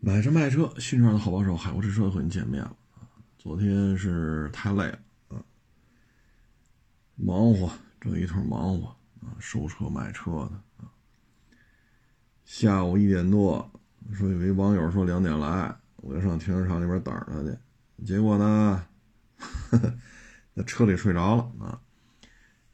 [0.00, 2.76] 买车卖车，新车的好帮手，海阔试车和你见面了！
[3.36, 5.42] 昨天是太累了啊，
[7.16, 7.68] 忙活
[8.00, 8.86] 这一通忙活
[9.20, 10.88] 啊，收车卖车的啊。
[12.44, 13.68] 下午一点多，
[14.14, 17.58] 说有一网友说两点来，我就上停车场里边等着他去，
[18.06, 18.86] 结果呢，
[20.54, 21.80] 在车里睡着了啊。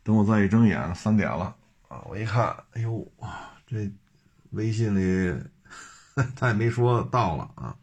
[0.02, 1.56] 等我再一睁眼，三点了
[1.88, 2.02] 啊！
[2.06, 3.10] 我一看，哎呦，
[3.66, 3.90] 这
[4.50, 5.42] 微信里。
[6.36, 7.76] 他也没说到了啊，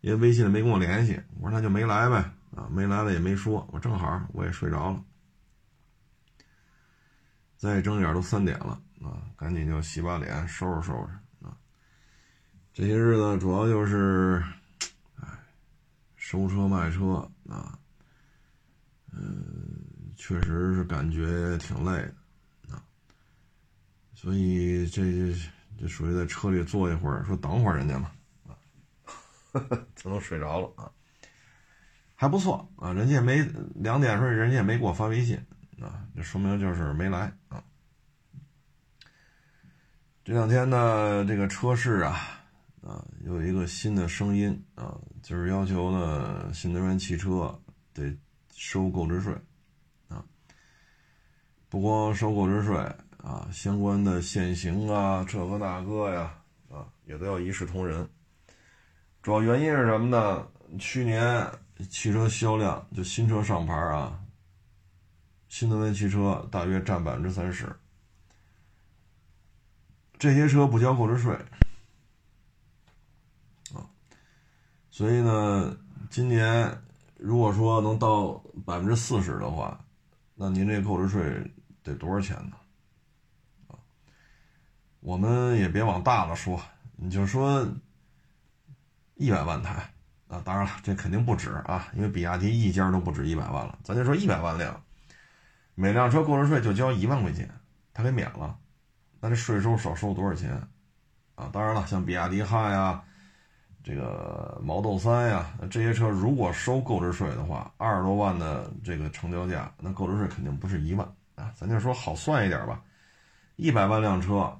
[0.00, 1.20] 因为微信里没跟我联系。
[1.38, 2.16] 我说那就没来呗，
[2.56, 3.68] 啊，没来了也没说。
[3.72, 5.04] 我正好我也睡着了，
[7.58, 11.54] 再睁眼都三点了啊，赶紧就洗把脸，收拾收拾啊。
[12.72, 14.42] 这些日子主要就是，
[15.20, 15.28] 哎，
[16.16, 17.78] 收车卖车啊，
[19.12, 22.82] 嗯，确实是感觉挺累的啊，
[24.14, 25.02] 所以这。
[25.82, 28.12] 就属于在车里坐一会儿，说等会儿人家嘛，
[28.46, 28.54] 啊，
[29.96, 30.88] 他都睡着了啊，
[32.14, 33.42] 还不错啊，人家也没
[33.74, 35.36] 两点时候，人家也没给我发微信
[35.80, 37.60] 啊，这说明就是没来啊。
[40.22, 42.16] 这两天呢，这个车市啊，
[42.80, 47.60] 啊，有一个新的声音啊，就是要求呢，新能源汽车
[47.92, 48.16] 得
[48.54, 49.34] 收购置税
[50.06, 50.24] 啊，
[51.68, 52.76] 不光收购置税。
[53.22, 56.34] 啊，相关的限行啊，这个那个呀，
[56.68, 58.08] 啊，也都要一视同仁。
[59.22, 60.48] 主要原因是什么呢？
[60.76, 61.48] 去年
[61.88, 64.18] 汽车销量就新车上牌啊，
[65.48, 67.72] 新能源汽车大约占百分之三十。
[70.18, 71.32] 这些车不交购置税
[73.72, 73.86] 啊，
[74.90, 75.76] 所以呢，
[76.10, 76.76] 今年
[77.16, 78.32] 如果说能到
[78.66, 79.84] 百分之四十的话，
[80.34, 81.48] 那您这购置税
[81.84, 82.56] 得多少钱呢？
[85.02, 86.62] 我们也别往大了说，
[86.94, 87.66] 你就说
[89.16, 89.92] 一百万台
[90.28, 93.76] 啊，当然了，这肯定不止啊，因为比亚迪一家都不止一百万了。
[93.82, 94.80] 咱就说一百万辆，
[95.74, 97.50] 每辆车购置税就交一万块钱，
[97.92, 98.56] 他给免了，
[99.18, 100.52] 那这税收少收多少钱
[101.34, 101.50] 啊？
[101.52, 103.02] 当然了，像比亚迪汉呀、
[103.82, 111.04] 这个毛豆三呀，这些车如果收购置税的话，二十多万的这个成交价，那购置税肯定不是一万
[111.34, 111.52] 啊。
[111.56, 112.80] 咱就说好算一点吧，
[113.56, 114.56] 一百万辆车。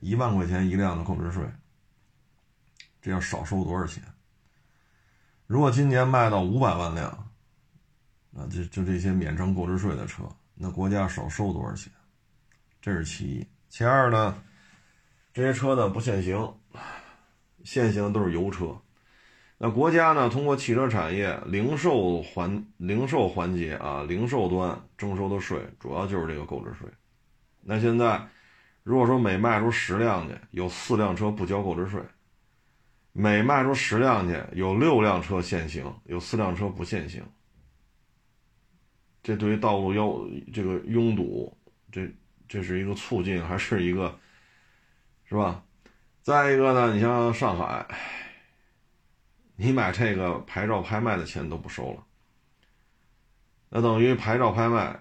[0.00, 1.44] 一万块钱一辆的购置税，
[3.00, 4.02] 这要少收多少钱？
[5.46, 7.08] 如果今年卖到五百万辆，
[8.36, 11.92] 啊，就就这些免征购置税的车，那国家少收多少钱？
[12.80, 13.46] 这是其一。
[13.68, 14.40] 其二呢，
[15.32, 16.54] 这些车呢不限行，
[17.64, 18.80] 限行的都是油车。
[19.58, 26.88] 那国家呢通过汽车产业零售环零售环节啊，零售端征收的税主要就是这个购置税。
[27.62, 28.28] 那现在。
[28.88, 32.00] 如果说每卖出十辆去，有四辆车不交购置税；
[33.12, 37.22] 每卖出十辆去，有六辆车限行，有四辆车不限行。
[39.22, 41.54] 这对于道路要这个拥堵，
[41.92, 42.10] 这
[42.48, 44.18] 这是一个促进还是一个，
[45.26, 45.62] 是吧？
[46.22, 47.86] 再一个呢，你像上海，
[49.56, 52.06] 你买这个牌照拍卖的钱都不收了，
[53.68, 54.98] 那等于牌照拍卖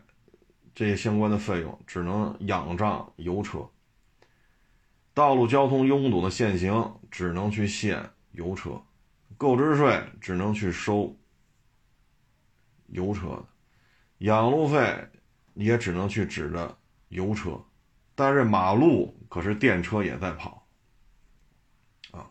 [0.76, 3.66] 这些相关的费用只能仰仗油车。
[5.18, 8.80] 道路交通拥堵的限行只能去限油车，
[9.36, 11.18] 购置税只能去收
[12.90, 13.46] 油车的，
[14.20, 15.10] 养路费
[15.56, 16.78] 也只能去指着
[17.08, 17.60] 油车，
[18.14, 20.68] 但是马路可是电车也在跑，
[22.12, 22.30] 啊，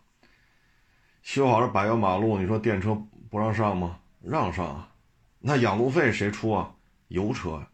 [1.24, 2.96] 修好了柏油马路，你说电车
[3.28, 3.98] 不让上吗？
[4.22, 4.94] 让上啊，
[5.40, 6.72] 那养路费谁出啊？
[7.08, 7.66] 油车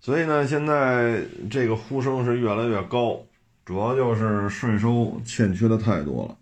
[0.00, 3.24] 所以呢，现在这个呼声是越来越高。
[3.64, 6.36] 主要就是税收欠缺的太多了，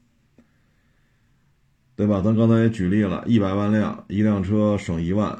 [1.94, 2.22] 对吧？
[2.22, 5.38] 咱刚才也举例了，一百万辆，一辆车省一万，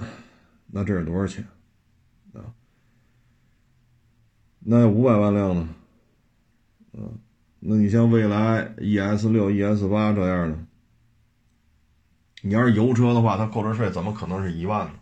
[0.67, 1.47] 那这是多少钱
[2.35, 2.53] 啊？
[4.59, 5.69] 那五百万辆呢？
[6.93, 7.19] 嗯，
[7.61, 10.59] 那你像蔚来 ES 六、ES 八这样的，
[12.43, 14.93] 你要是油车的话，它购置税怎么可能是一万呢？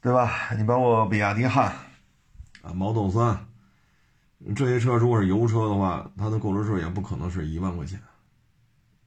[0.00, 0.52] 对吧？
[0.56, 1.72] 你包括比亚迪汉
[2.62, 3.46] 啊，model 三。
[4.56, 8.00] 这些车如果是油车的话，它的购置税也不可能是一万块钱，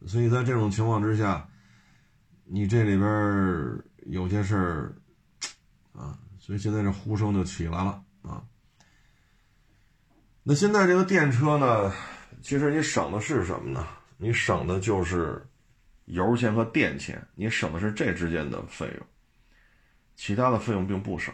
[0.08, 1.46] 所以在这种情况之下，
[2.46, 4.96] 你这里边有些事儿
[5.92, 8.42] 啊，所以现在这呼声就起来了啊。
[10.42, 11.92] 那现在这个电车呢，
[12.42, 13.86] 其实你省的是什么呢？
[14.18, 15.46] 你省的就是
[16.06, 19.06] 油钱和电钱，你省的是这之间的费用，
[20.16, 21.34] 其他的费用并不省。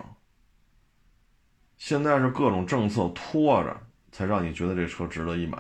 [1.77, 3.80] 现在是各种政策拖着。
[4.12, 5.58] 才让你觉得这车值得一买，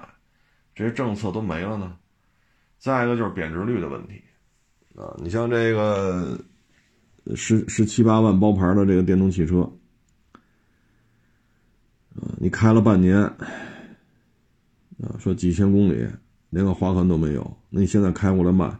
[0.75, 1.97] 这些政策都没了呢？
[2.77, 4.21] 再一个就是贬值率的问题
[4.95, 6.37] 啊，你像这个
[7.35, 9.61] 十十七八万包牌的这个电动汽车，
[12.15, 13.37] 啊，你开了半年，啊，
[15.19, 16.07] 说几千公里
[16.49, 18.75] 连个划痕都没有，那你现在开过来卖，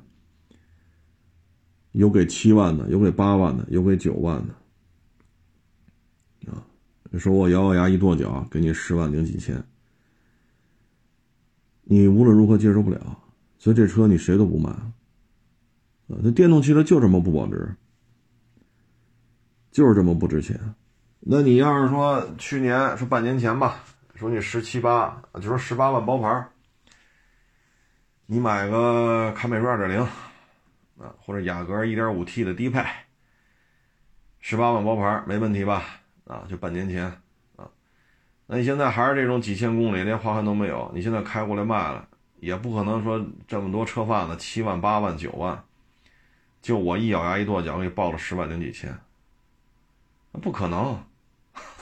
[1.92, 4.56] 有给七万的，有给八万的，有给九万的。
[7.14, 9.62] 你说我咬咬牙一跺脚，给你十万零几千，
[11.84, 13.20] 你无论如何接受不了，
[13.60, 14.70] 所以这车你谁都不买。
[14.70, 17.76] 啊，那电动汽车就这么不保值，
[19.72, 20.58] 就是这么不值钱。
[21.20, 23.84] 那你要是说去年说半年前吧，
[24.16, 26.48] 说你十七八，就说十八万包牌，
[28.26, 30.00] 你买个凯美瑞二点零，
[30.98, 32.82] 啊，或者雅阁一点五 T 的低配，
[34.40, 35.84] 十八万包牌没问题吧？
[36.32, 37.04] 啊，就半年前，
[37.58, 37.68] 啊，
[38.48, 42.08] 那你现在还是这种几千公里，连划痕都没有，你现在开过来卖了，
[42.40, 45.62] 也不可能说这么多车贩子七万八万九万，
[46.62, 48.98] 就我一咬牙一跺脚给你报了十万零几千，
[50.32, 51.04] 那不可能，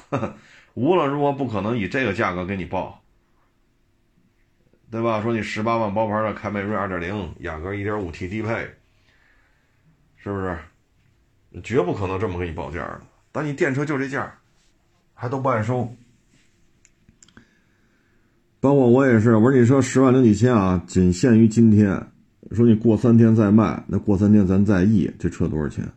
[0.73, 3.03] 无论如何不可能以这个价格给你报，
[4.89, 5.21] 对吧？
[5.21, 8.67] 说你十八万包牌的凯美瑞二点零，雅阁一点五 T 低配，
[10.17, 10.57] 是不是？
[11.63, 13.01] 绝不可能这么给你报价的。
[13.31, 14.38] 但你电车就这价，
[15.21, 15.93] 还都不爱收。
[18.61, 22.07] 包括我也是，我说你说十万零几千啊，仅限于今天。
[22.51, 25.91] 说你过三天再卖，那过三天咱再议这车多少钱？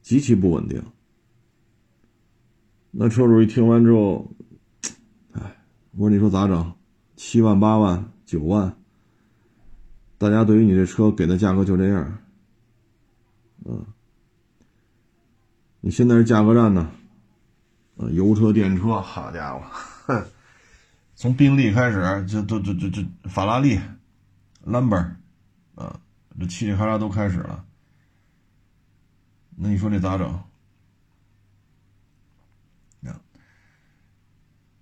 [0.00, 0.82] 极其不稳定。
[2.90, 4.34] 那车主一听完之后，
[5.32, 5.56] 哎，
[5.92, 6.72] 我说你说咋整？
[7.16, 8.74] 七万、八万、九万，
[10.16, 12.18] 大家对于你这车给的价格就这样，
[13.66, 13.84] 嗯。
[15.82, 16.90] 你现在是价格战呢，
[17.96, 19.62] 呃，油车、电车，好家伙，
[20.06, 20.26] 哼，
[21.14, 23.80] 从宾利开始，就就、就、就、就法拉利、
[24.62, 24.96] 兰博，
[25.74, 26.00] 啊，
[26.38, 27.64] 这嘁里喀喳都开始了。
[29.56, 30.42] 那你说这咋整？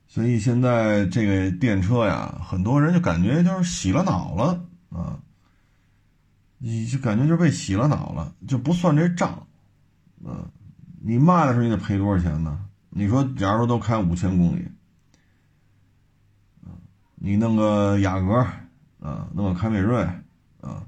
[0.08, 5.18] 所以现在这个电车呀，很多人就感觉就是洗了脑了啊，
[6.58, 9.46] 你就感觉就被洗了脑了，就不算这账，
[10.22, 10.50] 啊。
[11.02, 12.68] 你卖的时候你得赔多少钱呢？
[12.94, 14.68] 你说，假如说都开五千公里，
[17.14, 18.46] 你弄个雅阁，
[19.00, 20.02] 啊，弄个凯美瑞，
[20.60, 20.86] 啊，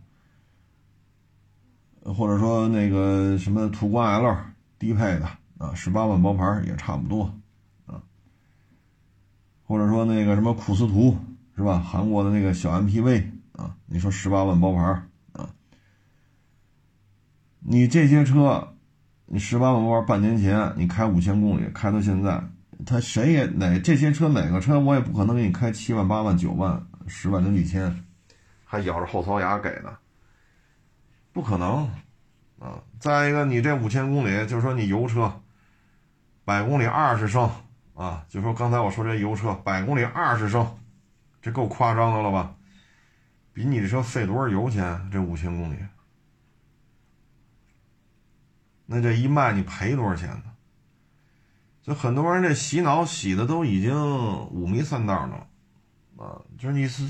[2.02, 4.36] 或者说那个什么途观 L
[4.78, 7.34] 低配的，啊，十八万包牌也差不多，
[7.86, 8.02] 啊，
[9.62, 11.16] 或者说那个什么库斯图，
[11.56, 11.78] 是吧？
[11.78, 14.82] 韩国的那个小 MPV，啊，你说十八万包牌，
[15.32, 15.48] 啊，
[17.60, 18.73] 你这些车。
[19.26, 22.42] 你十八万包半年前你开五千公里，开到现在，
[22.84, 28.04] 他谁也哪这些车哪个车我也不可能给你开七万八万九万十万零几千，
[28.64, 29.96] 还咬着后槽牙给的，
[31.32, 31.88] 不可能
[32.58, 32.80] 啊！
[32.98, 35.40] 再一个，你这五千公里，就说你油车，
[36.44, 37.50] 百公里二十升
[37.94, 40.66] 啊，就说刚才我说这油车百公里二十升，
[41.40, 42.54] 这够夸张的了吧？
[43.52, 45.08] 比你这车费多少油钱？
[45.10, 45.76] 这五千公里。
[48.86, 50.44] 那这一卖你赔多少钱呢？
[51.82, 53.94] 就很多人这洗脑洗的都已经
[54.48, 55.46] 五迷三道了，
[56.16, 57.04] 啊，就是你是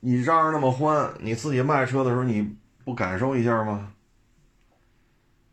[0.00, 3.92] 你嚷嚷那么欢，你自己卖车的时候你不感受一下吗？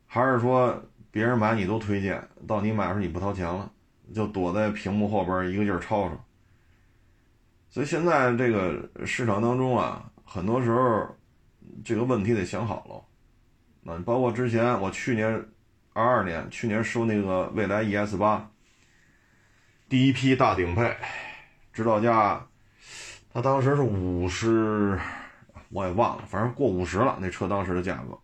[0.08, 3.72] 还是说别人买你都推荐，到你买的时候你不掏钱了，
[4.14, 6.26] 就躲在屏幕后边一个劲儿吵吵？
[7.70, 11.08] 所以现在这个市场当中啊，很多时候
[11.84, 13.04] 这个问题得想好了。
[13.86, 15.46] 那包括之前我去年
[15.92, 18.50] 二二年去年收那个蔚来 ES 八，
[19.90, 20.96] 第一批大顶配，
[21.74, 22.48] 指导价，
[23.34, 24.98] 它当时是五十，
[25.68, 27.18] 我也忘了，反正过五十了。
[27.20, 28.18] 那车当时的价格，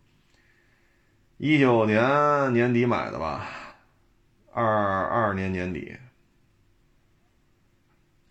[1.36, 3.46] 一九年年底买的吧，
[4.52, 5.94] 二二年年底，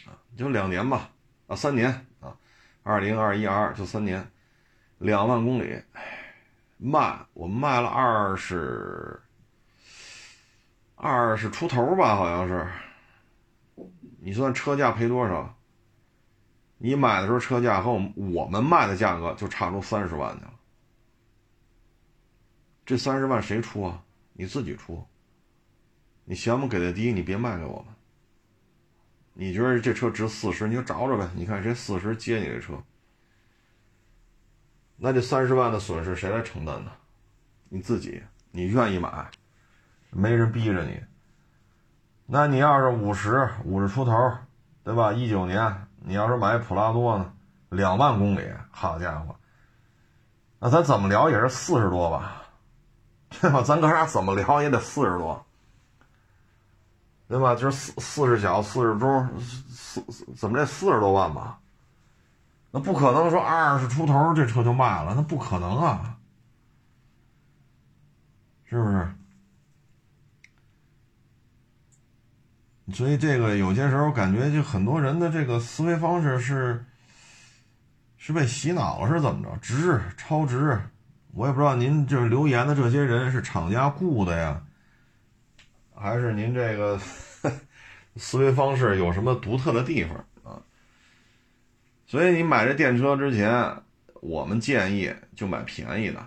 [0.05, 1.11] 啊，就两年吧，
[1.45, 2.35] 啊，三年啊，
[2.81, 4.31] 二零二一二就三年，
[4.97, 5.79] 两万公里。
[6.81, 9.21] 卖我卖了二十，
[10.95, 12.65] 二十出头吧，好像是。
[14.21, 15.57] 你算车价赔多少？
[16.77, 20.53] 你买的时候车价和我们我们卖的价格就差出三十万去了。
[22.85, 24.01] 这三十万谁出啊？
[24.31, 25.05] 你自己出。
[26.23, 27.93] 你嫌我们给的低，你别卖给我们。
[29.33, 31.29] 你觉得这车值四十，你就找找呗。
[31.35, 32.81] 你看谁四十接你这车。
[35.01, 36.91] 那这三十万的损失谁来承担呢？
[37.69, 39.31] 你自己，你愿意买，
[40.09, 41.01] 没人逼着你。
[42.25, 44.11] 那你要是五十五十出头，
[44.83, 45.13] 对吧？
[45.13, 47.31] 一九年，你要是买普拉多呢，
[47.69, 49.35] 两万公里，好家伙，
[50.59, 52.43] 那咱怎么聊也是四十多吧，
[53.39, 53.63] 对吧？
[53.63, 55.45] 咱哥俩怎么聊也得四十多，
[57.27, 57.55] 对吧？
[57.55, 61.59] 就是四四十小四十中，四四怎么这四十多万吧？
[62.71, 66.17] 那不可能说二十出头这车就卖了，那不可能啊，
[68.65, 69.07] 是不是？
[72.93, 76.85] 所以这个有些时候感觉就很多人的这个思维方式是
[78.17, 79.57] 是被洗脑了，是怎么着？
[79.57, 80.79] 值超值，
[81.33, 84.63] 我也不知道您就是留言的这些人是厂家雇的呀，
[85.95, 86.99] 还是您这个
[88.17, 90.25] 思维方式有什么独特的地方？
[92.09, 93.71] 所以你买这电车之前，
[94.19, 96.19] 我们建议就买便宜的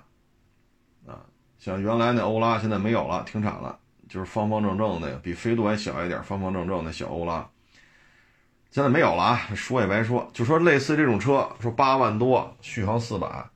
[1.05, 1.19] 啊，
[1.59, 3.81] 像原来那欧拉现在没有了，停产了。
[4.09, 7.49] 就是方方正正的，比飞度还小一点，方方正正的小欧拉，
[8.71, 9.41] 现在没有了啊！
[9.57, 13.47] 说也白说，就说类似这种车，说八万多，续航四百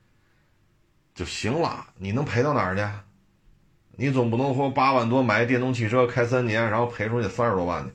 [1.13, 2.83] 就行了，你能赔到哪儿去？
[3.91, 7.91] 你总不能说八万多买电动汽车开三年，然后赔出去三十多万去，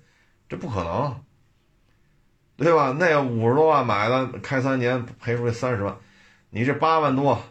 [0.49, 1.21] 这不可能，
[2.62, 2.97] 对吧？
[2.99, 5.97] 那五十多万买的开三年赔出去三十万，
[6.50, 7.42] 你这八万多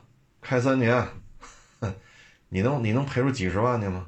[0.41, 1.07] 开三年，
[2.49, 4.07] 你能你能赔出几十万去吗？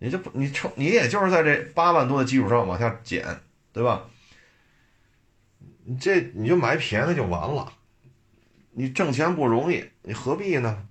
[0.00, 3.40] 你就不，你成，你也就是在这八万多的基础上往下减，
[3.72, 4.04] 对吧？
[5.84, 7.72] 你这你就买便宜就完了，
[8.72, 10.86] 你挣钱不容易，你何必呢？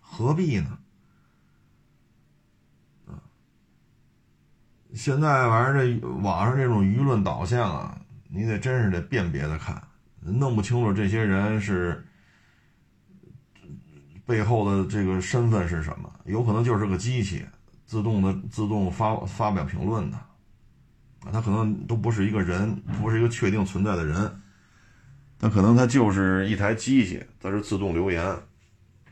[0.00, 0.79] 何必呢？
[4.94, 9.82] 现在玩意这网上这种舆论导向啊，你得真是得辨别的看，
[10.20, 12.04] 弄不清楚这些人是。
[14.26, 16.08] 背后的这个身份是什么？
[16.24, 17.44] 有可能就是个机器，
[17.84, 24.40] 自动的自动发发表评论的，啊，他可能都不是一个人，不是一个确定存在的人，
[25.40, 28.24] 那可能他就是一台机器在这自动留言，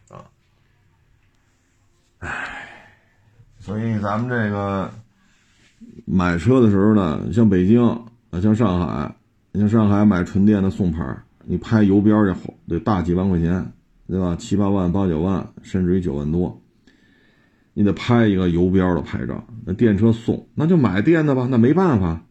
[0.08, 0.22] 啊，
[2.20, 2.68] 唉，
[3.58, 4.88] 所以咱们这个
[6.10, 7.82] 买车的时候呢，像北京
[8.30, 9.14] 啊，像上海，
[9.52, 13.72] 你像上海买纯电的送牌，你拍油标也好，得大几万块钱。
[14.10, 14.34] 对吧？
[14.36, 16.62] 七八万、八九万，甚至于九万多，
[17.74, 19.44] 你得拍一个油标的牌照。
[19.66, 21.46] 那电车送，那就买电的吧。
[21.50, 22.22] 那没办法，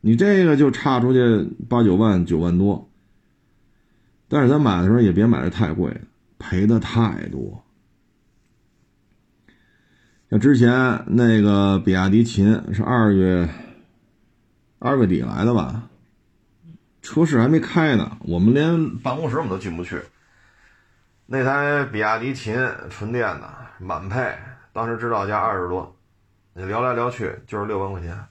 [0.00, 2.90] 你这个就差出去八九万、九万多。
[4.28, 6.00] 但是咱买的时候也别买的太贵，
[6.38, 7.62] 赔的太多。
[10.38, 13.48] 之前那个比亚迪秦是二月
[14.78, 15.88] 二月底来的吧？
[17.00, 20.02] 车市还没开呢，我们连办公室我们都进不去。
[21.24, 22.56] 那台比亚迪秦
[22.90, 24.36] 纯电的满配，
[24.72, 25.96] 当时指导价二十多，
[26.52, 28.26] 你聊来聊去就是六万块钱，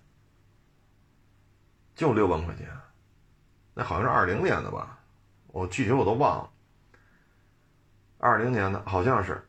[1.96, 2.68] 就六万块钱，
[3.74, 5.00] 那好像是二零年的吧，
[5.48, 6.50] 我具体我都忘了，
[8.18, 9.42] 二零年的好像是，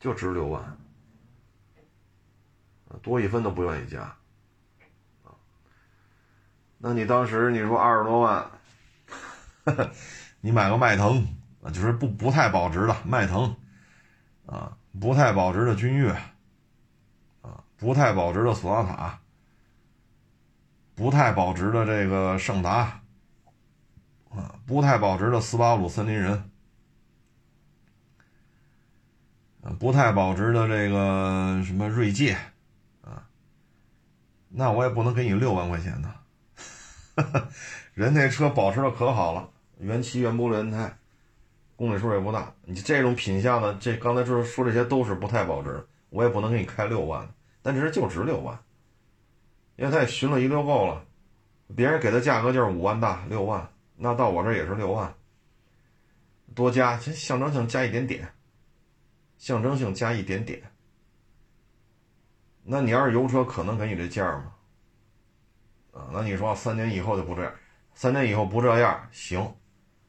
[0.00, 0.71] 就值六万，
[3.02, 4.14] 多一分都不愿意加，
[6.78, 8.50] 那你当时你说二十多万，
[10.40, 11.26] 你买个迈腾。
[11.72, 13.54] 就是不不太保值的迈腾，
[14.46, 16.10] 啊，不太保值的君越，
[17.40, 19.20] 啊，不太保值的索纳塔，
[20.96, 23.00] 不太保值的这个胜达，
[24.30, 26.50] 啊，不太保值的斯巴鲁森林人，
[29.62, 32.36] 啊，不太保值的这个什么锐界，
[34.54, 36.14] 那我也不能给你六万块钱呢，
[37.94, 40.96] 人那车保持的可好了，原漆原玻璃轮胎。
[41.74, 47.28] 公里数也不大，你这种品相的，这刚才说说这些都是不太保值，我也不能给你开六万，
[47.60, 48.56] 但这是就值六万，
[49.74, 51.04] 因为他也寻了一溜够了，
[51.74, 55.12] 别人给的价格就是五万大六万，那到我这也是六万，
[56.54, 58.28] 多加象征性加一点点，
[59.38, 60.62] 象征性加一点点，
[62.64, 64.52] 那你要是油车可能给你这价吗？
[65.92, 67.52] 啊，那你说三年以后就不这样，
[67.94, 69.54] 三年以后不这样行。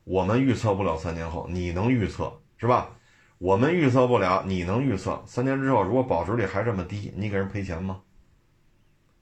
[0.04, 2.90] 我们预测不了三年后，你能预测是吧？
[3.38, 8.02] 我们预测不了，你能预测三年之后，如果保值率还这么低，你给人赔钱吗？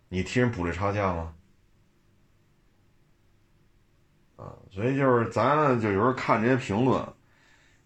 [0.10, 1.34] 你替人补这差价吗？
[4.36, 7.04] 啊，所以就是咱就有时候看这些评论，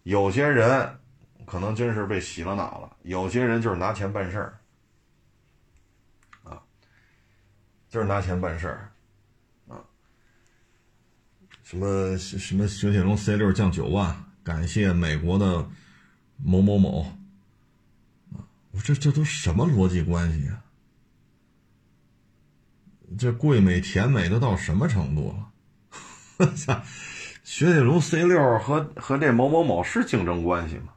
[0.02, 0.98] 有些人
[1.46, 4.58] 可能真是被洗了脑了，有些人就是拿钱办事儿，
[6.44, 6.62] 啊，
[7.96, 8.92] 就是拿钱办事儿。
[9.68, 9.80] 啊
[11.62, 15.66] 什么什么雪铁龙 C 六降九万，感谢美国的
[16.36, 17.04] 某某某
[18.34, 18.44] 啊！
[18.72, 20.62] 我这这都什么逻辑关系啊？
[23.18, 25.34] 这贵美甜美都到什么程度
[26.38, 26.52] 了？
[27.44, 30.92] 雪铁龙 C 六和和这某某某是竞争关系吗？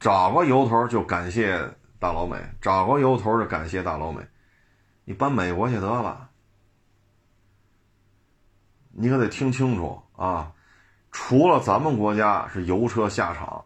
[0.00, 4.22] 找个由头就感谢大老美，找个由头就感谢大老美，
[5.06, 6.28] 你搬美国去得了。
[8.90, 10.52] 你可得听清楚啊！
[11.12, 13.64] 除了咱们国家是油车下场，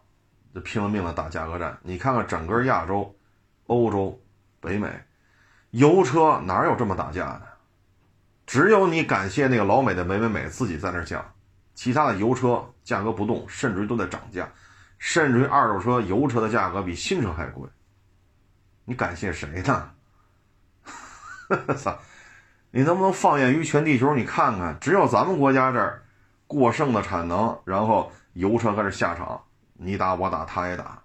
[0.53, 1.77] 就拼了命的打价格战。
[1.81, 3.13] 你看看整个亚洲、
[3.65, 4.21] 欧洲、
[4.59, 4.87] 北美，
[5.71, 7.41] 油车哪有这么打架的？
[8.45, 11.33] 只有你感谢那个老美的美美美自己在那降，
[11.73, 14.47] 其他的油车价格不动，甚至于都在涨价，
[14.99, 17.67] 甚至于二手车、油车的价格比新车还贵。
[18.85, 19.91] 你感谢谁呢？
[21.77, 21.97] 操！
[22.71, 24.15] 你能不能放眼于全地球？
[24.15, 26.03] 你看看，只有咱们国家这儿
[26.47, 29.41] 过剩的产能，然后油车开始下场，
[29.73, 31.01] 你打我打他也打，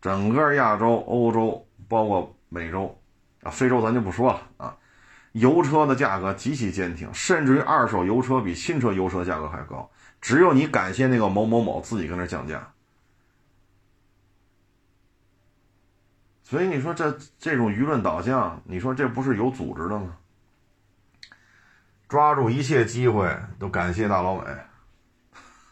[0.00, 2.96] 整个亚洲、欧洲，包括美洲，
[3.42, 4.76] 啊，非洲咱就不说了啊，
[5.32, 9.90] 油车的价格极其坚挺，甚至于二手油车比新车油车价格还高。
[10.20, 12.71] 只有你感谢那个某某某自己跟那降价，
[16.52, 20.18] 所以你说这这种舆论导向，你说这不是有组织的吗？
[22.10, 24.44] 抓住一切机会都感谢大老美，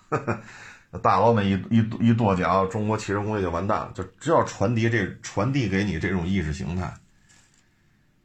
[1.03, 3.93] 大老美一一一跺脚，中国汽车工业就完蛋了。
[3.95, 6.95] 就只要传递这传递给你这种意识形态，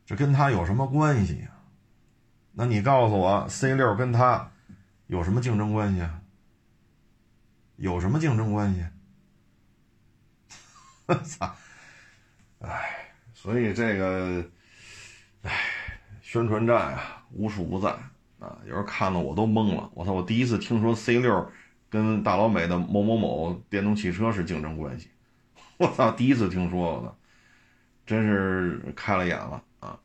[0.05, 1.50] 这跟他有什么关系呀？
[2.53, 4.50] 那你告诉我，C 六跟他
[5.07, 6.21] 有什么竞争关系啊？
[7.75, 8.85] 有什么竞争关系？
[11.07, 11.53] 我操！
[12.59, 14.43] 哎，所以这个，
[15.43, 15.51] 哎，
[16.21, 17.12] 宣传战啊。
[17.38, 17.89] 无处不在
[18.39, 18.57] 啊！
[18.65, 19.89] 有人看的我都懵了。
[19.93, 20.13] 我操！
[20.13, 21.51] 我第一次听说 C 六
[21.89, 25.09] 跟大老美的某某某电动汽车是竞争关系。
[25.75, 26.12] 我操！
[26.12, 27.13] 第一次听说的，
[28.05, 30.00] 真是开了眼了啊！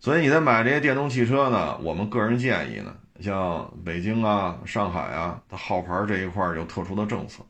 [0.00, 7.44] 所以你在买这些电动汽车呢，我们个人建议呢，像北京啊、上海啊，它号牌这一块有特殊的政策，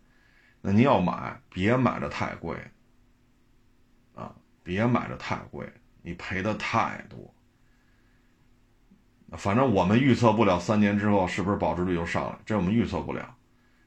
[0.60, 2.56] 那你要买，别买的太贵！
[4.66, 5.64] 别买的太贵，
[6.02, 7.32] 你赔的太多。
[9.38, 13.36] 反正我们预测不了三年之后是不是保值率就上来，这我们预测不了。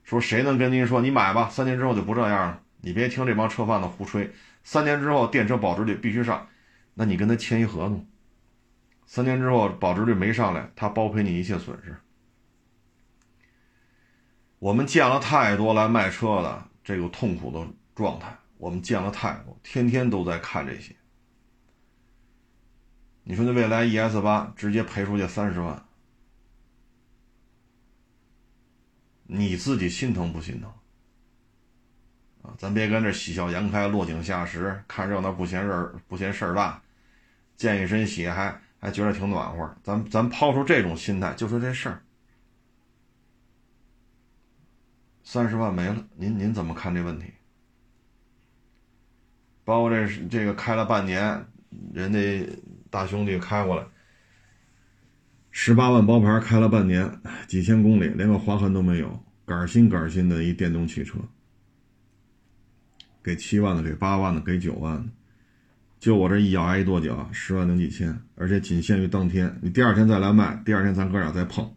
[0.05, 2.61] 说谁能跟您说你买吧，三年之后就不这样了？
[2.79, 4.31] 你别听这帮车贩子胡吹，
[4.63, 6.47] 三年之后电车保值率必须上，
[6.93, 8.07] 那你跟他签一合同，
[9.05, 11.93] 三年之后保值率没上来，他包赔你一切损失。
[14.59, 20.93] 我们见了太多来卖车的这个痛苦的状态，我们见了太多，天天都在看这些。
[23.23, 25.81] 你说那未来 ES 八直接赔出去三十万，
[29.23, 30.69] 你自己心疼不心疼？
[32.41, 36.81] 啊，咱别跟这喜笑颜开、落井下石，看热闹不嫌事儿不嫌事儿大，
[37.55, 39.73] 见一身血还还觉得挺暖和。
[39.81, 42.01] 咱咱抛出这种心态，就说这事儿，
[45.23, 47.31] 三十万没了，您您怎么看这问题？
[49.69, 51.45] 包括这这个开了半年，
[51.93, 52.19] 人家。
[52.91, 53.83] 大兄弟开过来，
[55.51, 57.07] 十八万包牌开了半年，
[57.47, 61.19] 几千公里连个划痕都没有，杆新杆新的一电动汽车，
[63.21, 65.05] 给七万的，给八万的，给九万的，
[65.99, 71.71] 就我这一咬牙一跺脚，十万零几千，而且仅限于当天，你第二天再来卖，第二天咱哥俩再碰，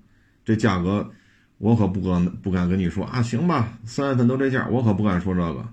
[0.46, 1.12] 这价格
[1.58, 5.68] 我可不敢不敢跟你说啊，行吧，三月份都这价，我可不敢说这个，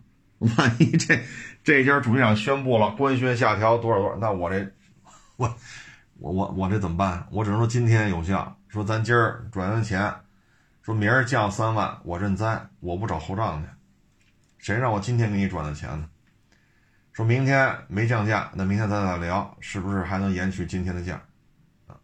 [0.57, 1.17] 万一这
[1.63, 4.71] 这家主机厂宣布了官宣下调多少多少，那我这。
[5.35, 5.55] 我，
[6.17, 7.27] 我我我这怎么办？
[7.31, 8.57] 我只能说今天有效。
[8.67, 10.13] 说咱今儿转完钱，
[10.81, 13.69] 说明儿降三万，我认栽，我不找后账去。
[14.57, 16.09] 谁让我今天给你转的钱呢？
[17.13, 21.21] 说明天没降价，那明天咱俩聊，是不是还能延续今天的价？
[21.87, 21.95] 啊，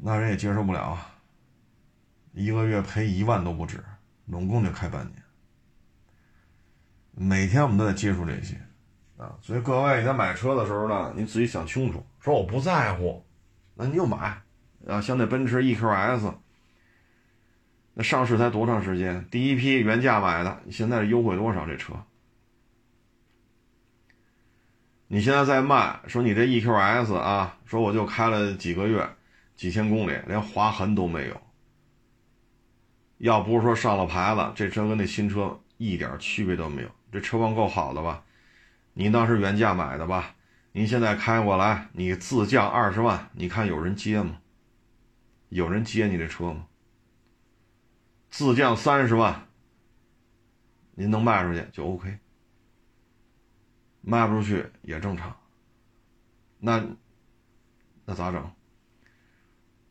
[0.00, 1.14] 那人也接受不了啊。
[2.32, 3.82] 一个月赔一万都不止，
[4.30, 5.22] 总共就开半年。
[7.20, 8.56] 每天我们都在接触这些。
[9.16, 12.06] 啊，所以各位你在买车的时候呢，你自己想清楚。
[12.20, 13.24] 说我不在乎，
[13.74, 14.40] 那你就买。
[14.86, 16.32] 啊，像那奔驰 EQS，
[17.94, 19.26] 那上市才多长时间？
[19.30, 21.66] 第一批原价买的，现在优惠多少？
[21.66, 21.94] 这车，
[25.08, 29.08] 你现在在卖，说你这 EQS 啊，说我就开了几个月，
[29.56, 31.36] 几千公里，连划痕都没有。
[33.18, 36.88] 要不是说上了牌子，这车跟那新车一点区别都没有。
[37.10, 38.24] 这车况够好的吧？
[38.94, 40.34] 您当时原价买的吧？
[40.72, 44.38] 您现在开过来，你自降二十万，你看有人接吗？
[45.48, 46.66] 有人接你这车吗？
[48.30, 49.48] 自降三十万，
[50.94, 52.18] 您能卖出去就 OK，
[54.02, 55.34] 卖不出去也正常。
[56.58, 56.84] 那
[58.04, 58.50] 那咋整？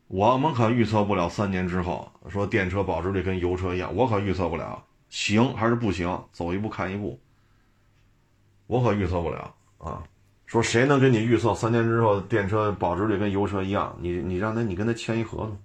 [0.07, 7.19] 我们可预测不了三年之后说电车保值率跟油车一样，我可预测不了行还是不行，走一步看一步。
[8.67, 10.03] 我可预测不了啊！
[10.45, 13.97] 说谁能给你预测三年之后电车保值率跟油车一样？
[13.99, 15.59] 你你让他你跟他签一合同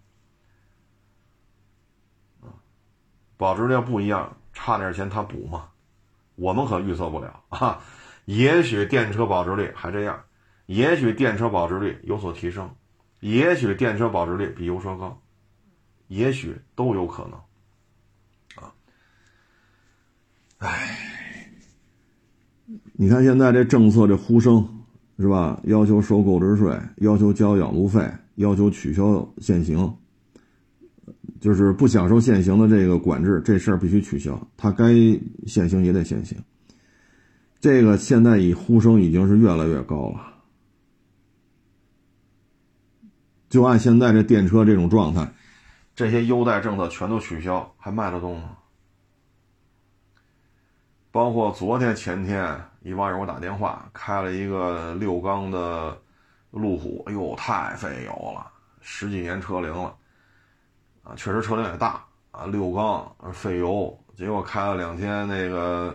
[3.36, 5.70] 保值率不一样，差点钱他补吗？
[6.36, 7.82] 我们可预测不了啊！
[8.24, 10.24] 也许电车保值率还这样，
[10.66, 12.72] 也许电车保值率有所提升。
[13.18, 15.20] 也许电车保值率比油车高，
[16.06, 18.74] 也许都有可能，啊，
[20.62, 20.96] 哎，
[22.92, 24.64] 你看现在这政策这呼声
[25.18, 25.60] 是吧？
[25.64, 29.92] 要求收购置税，要求交养路费，要求取消限行，
[31.40, 34.92] 就是不享受限行的这个管制，这事儿必须取消，他该
[35.46, 36.38] 限行也得限行。
[37.60, 40.32] 这个现在以呼声已经是越来越高了。
[43.48, 45.32] 就按现在这电车这种状态，
[45.96, 48.58] 这些优待政策全都取消，还卖得动吗？
[51.12, 55.94] 包括昨天、前天，一网友给我打电话，开了一个六缸的
[56.50, 59.94] 路虎，哎呦，太费油了，十几年车龄了，
[61.04, 65.94] 啊，确实车龄也大啊，六缸费油，结果开了两天，那个，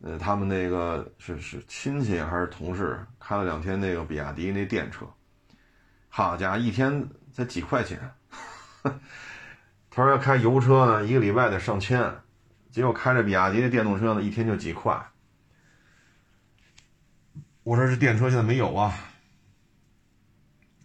[0.00, 5.04] 呃，他们那个是是亲戚还是同事，开了两天那个比亚迪那电车。
[6.08, 7.98] 好家伙，一天才几块钱？
[9.90, 12.14] 他说要开油车呢，一个礼拜得上千，
[12.72, 15.06] 结果开着比亚迪的电动车呢，一天就几块。
[17.62, 18.98] 我说这电车现在没有啊，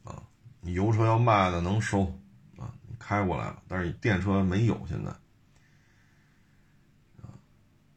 [0.04, 0.22] 啊，
[0.60, 2.04] 你油车要卖的能收
[2.58, 5.12] 啊，你开过来了，但是电车没有现在。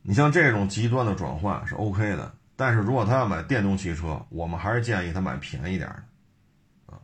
[0.03, 6.95] 你像这种极端的转换是 OK 的，但是如果他要买电动汽车，我们还是建议他买便宜点的。
[6.95, 7.01] 啊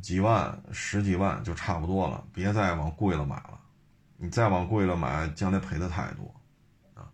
[0.00, 3.55] 几万、十几万就差不多了，别再往贵了买了。
[4.16, 6.34] 你再往贵了买，将来赔的太多，
[6.94, 7.08] 啊，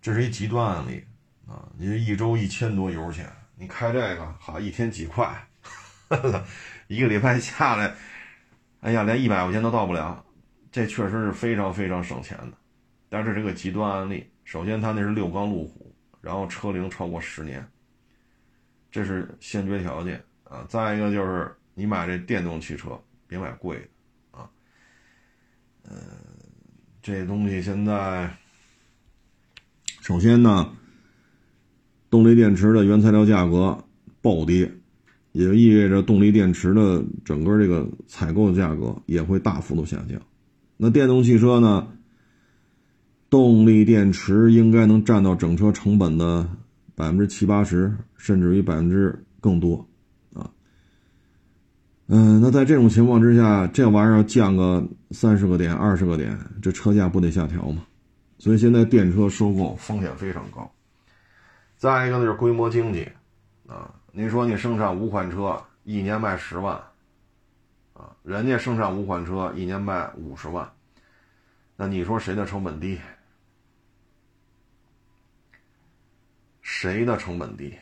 [0.00, 1.04] 这是一极端案例
[1.46, 1.68] 啊！
[1.76, 5.46] 你一周一千多油钱，你开这个好一天几块，
[6.86, 7.94] 一个礼拜下来，
[8.80, 10.24] 哎呀，连一百块钱都到不了，
[10.70, 12.56] 这确实是非常非常省钱的。
[13.08, 17.66] 但是这个极端案例，首先它那是六缸路虎，然后车龄超过十年，
[18.90, 20.64] 这是先决条件啊。
[20.68, 21.54] 再一个就是。
[21.76, 22.96] 你买这电动汽车，
[23.26, 23.88] 别买贵的。
[25.88, 25.96] 呃，
[27.02, 28.34] 这东西现在，
[30.00, 30.72] 首先呢，
[32.10, 33.84] 动力电池的原材料价格
[34.22, 34.70] 暴跌，
[35.32, 40.20] 也就意味着动力电池的整个这个采购的价格也会大幅度下降。
[40.76, 41.86] 那电动汽车呢，
[43.28, 46.48] 动力电池应该能占到整车成本的
[46.94, 49.86] 百分之七八十，甚至于百分之更多。
[52.06, 57.86] 嗯，那在这种情况之下，这玩意儿降个三十个点、二十个点，这车价不得下调吗？
[58.38, 60.70] 所以现在电车收购风险非常高。
[61.76, 63.10] 再一个呢，就是规模经济
[63.66, 63.90] 啊。
[64.12, 66.76] 你说你生产五款车，一年卖十万，
[67.94, 70.70] 啊，人家生产五款车，一年卖五十万，
[71.74, 73.00] 那你说谁的成本低？
[76.60, 77.74] 谁的成本低？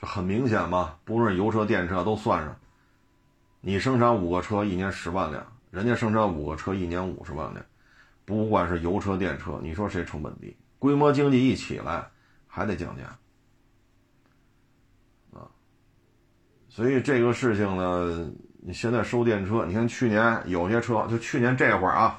[0.00, 2.56] 这很明显嘛，不论油车、电车都算上。
[3.62, 7.62] 你生产五个车，一年十万辆，人家生产五个车，一年五十万辆，
[8.24, 10.56] 不管是油车、电车，你说谁成本低？
[10.78, 12.02] 规模经济一起来，
[12.46, 13.02] 还得降价
[15.38, 15.44] 啊！
[16.70, 22.18] 所以这个事情呢，你现在收电车，你看去年有些车，就去年这会儿啊，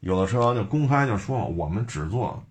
[0.00, 2.42] 有的车就公开就说，我们只做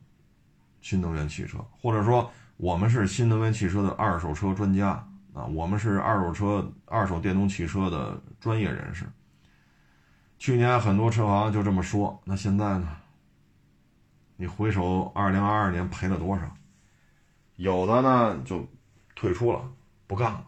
[0.81, 5.03] 新能源汽车，或者说我们是新能源汽车的二手车专家。
[5.37, 9.05] 啊，我们是二手车、二手电动汽车的专业人士。
[10.39, 12.97] 去年很多车行就这么说，那现在呢？
[14.35, 16.51] 你回首二零二二年赔了多少？
[17.55, 18.67] 有的呢就
[19.15, 19.71] 退出了，
[20.07, 20.43] 不干了，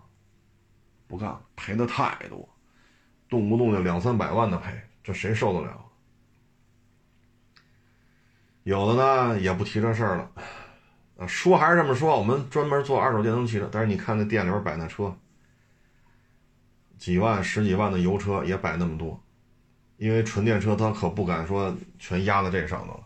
[1.07, 2.49] 不干了，赔的太多，
[3.27, 5.85] 动不动就两三百万的赔，这谁受得了？
[8.63, 10.31] 有的呢也不提这事儿了。
[11.19, 15.13] 啊，说还是这么说，我们专门做二手电动汽车，但是你看那店里边摆那车，
[16.97, 19.21] 几万、十几万的油车也摆那么多，
[19.97, 23.03] 因为纯电车它可不敢说全压在这上头了，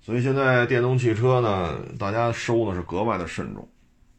[0.00, 3.68] 所以现在电动汽车呢，大家收的是格外的慎重，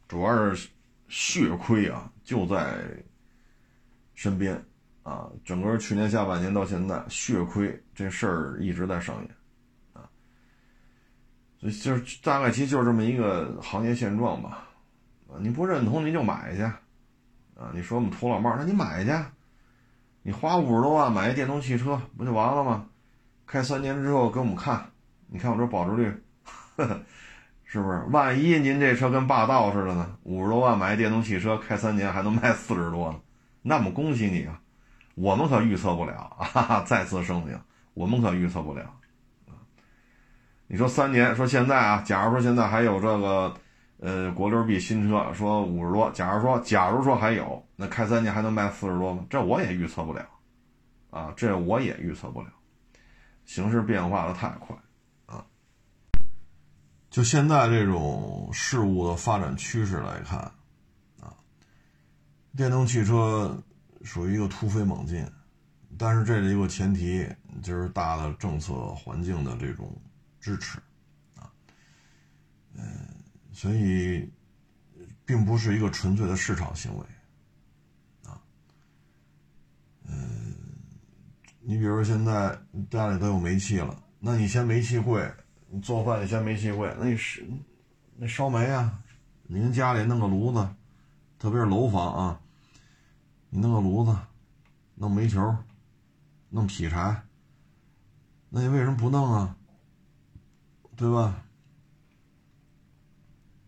[0.08, 0.70] 主要是
[1.10, 2.78] 血亏啊就在
[4.16, 4.64] 身边
[5.04, 9.39] 啊，整个去年下半年到现在，血亏这事儿一直在上演。
[11.62, 14.68] 就是大概其就是这么一个行业现状吧，
[15.28, 19.12] 啊你不认同你就买去，啊，你说我们土老帽，那你买去，
[20.22, 22.86] 你花五十多万买一电动汽车不就完了吗？
[23.46, 24.86] 开三年之后给我们看，
[25.28, 26.14] 你看我这保值率，
[27.66, 28.06] 是不是？
[28.12, 30.16] 万一您这车跟霸道似的呢？
[30.24, 33.20] 五十多万买一电动汽车，开三年还能卖四十多呢，
[33.62, 34.62] 那么恭喜你啊！
[35.16, 36.14] 我们可预测不了
[36.54, 36.82] 啊！
[36.86, 37.60] 再次声明，
[37.94, 38.99] 我们可预测不了！
[40.70, 43.54] 你说三年，说现在啊，假如说现在还有这个。
[44.02, 49.26] 呃，国六 B 新车说五十多，假如说，假如说还有，那开三年还能卖四十多吗？
[49.30, 50.26] 这我也预测不了，
[51.10, 52.48] 啊，这我也预测不了，
[53.44, 54.74] 形势变化的太快，
[55.26, 55.46] 啊，
[57.10, 60.40] 就现在这种事物的发展趋势来看，
[61.20, 61.36] 啊，
[62.56, 63.62] 电动汽车
[64.04, 65.30] 属于一个突飞猛进，
[65.98, 67.28] 但是这里有个前提，
[67.62, 69.94] 就是大的政策环境的这种
[70.40, 70.80] 支持，
[71.36, 71.52] 啊，
[72.74, 72.84] 嗯。
[73.52, 74.32] 所以，
[75.26, 77.06] 并不是一个纯粹的市场行为，
[78.24, 78.40] 啊，
[80.06, 80.56] 嗯，
[81.60, 82.58] 你比如说现在
[82.90, 85.30] 家里都有煤气了，那你嫌煤气贵，
[85.68, 87.46] 你做饭你嫌煤气贵，那你是
[88.16, 89.04] 那烧煤啊，
[89.44, 90.70] 你家里弄个炉子，
[91.38, 92.42] 特别是楼房啊，
[93.50, 94.18] 你弄个炉子，
[94.96, 95.54] 弄煤球，
[96.48, 97.24] 弄劈柴，
[98.48, 99.58] 那你为什么不弄啊？
[101.00, 101.34] 对吧？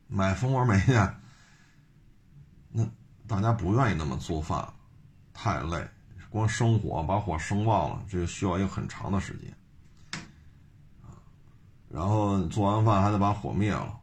[0.09, 0.91] 买蜂窝煤去，
[2.67, 2.85] 那
[3.25, 4.67] 大家不愿意那么做饭，
[5.31, 5.89] 太累，
[6.29, 9.55] 光生火把火生旺了，这个需要一个很长的时间。
[11.87, 13.97] 然后做完饭还得把火灭了，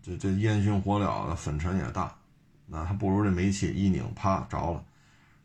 [0.00, 2.16] 这这烟熏火燎的，粉尘也大，
[2.64, 4.82] 那还不如这煤气一拧，啪着了，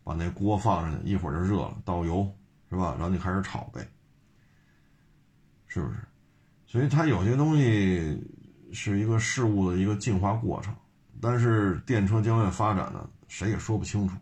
[0.02, 2.34] 把那锅放上去，一会儿就热了，倒油
[2.69, 2.96] 是吧？
[2.98, 3.86] 然后你开始炒呗，
[5.73, 5.95] 是不是？
[6.67, 8.21] 所以它有些东西。
[8.75, 10.75] 是一个事物的一个进化过程，
[11.21, 14.17] 但是电车将来发展呢，谁也说不清楚。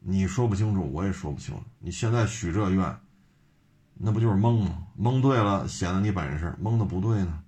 [0.00, 1.62] 你说不清楚，我也说不清楚。
[1.78, 2.96] 你现在许这愿，
[3.94, 4.84] 那不就是蒙吗？
[4.96, 7.40] 蒙对了，显得你本事；蒙的不对呢，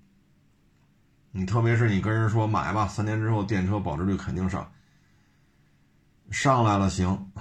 [1.32, 4.70] 你特别是你跟人说买吧，三年之后电车保值率肯定上，
[6.30, 7.32] 上来了行，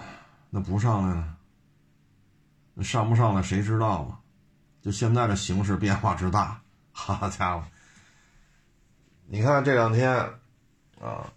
[0.49, 4.19] 那不上来了，上不上来谁知道啊？
[4.81, 6.61] 就现在的形势变化之大，
[6.91, 7.63] 好家伙！
[9.27, 10.09] 你看这两天，
[10.99, 11.31] 啊，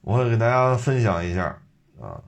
[0.00, 1.62] 我会给大家分享一下
[2.00, 2.22] 啊，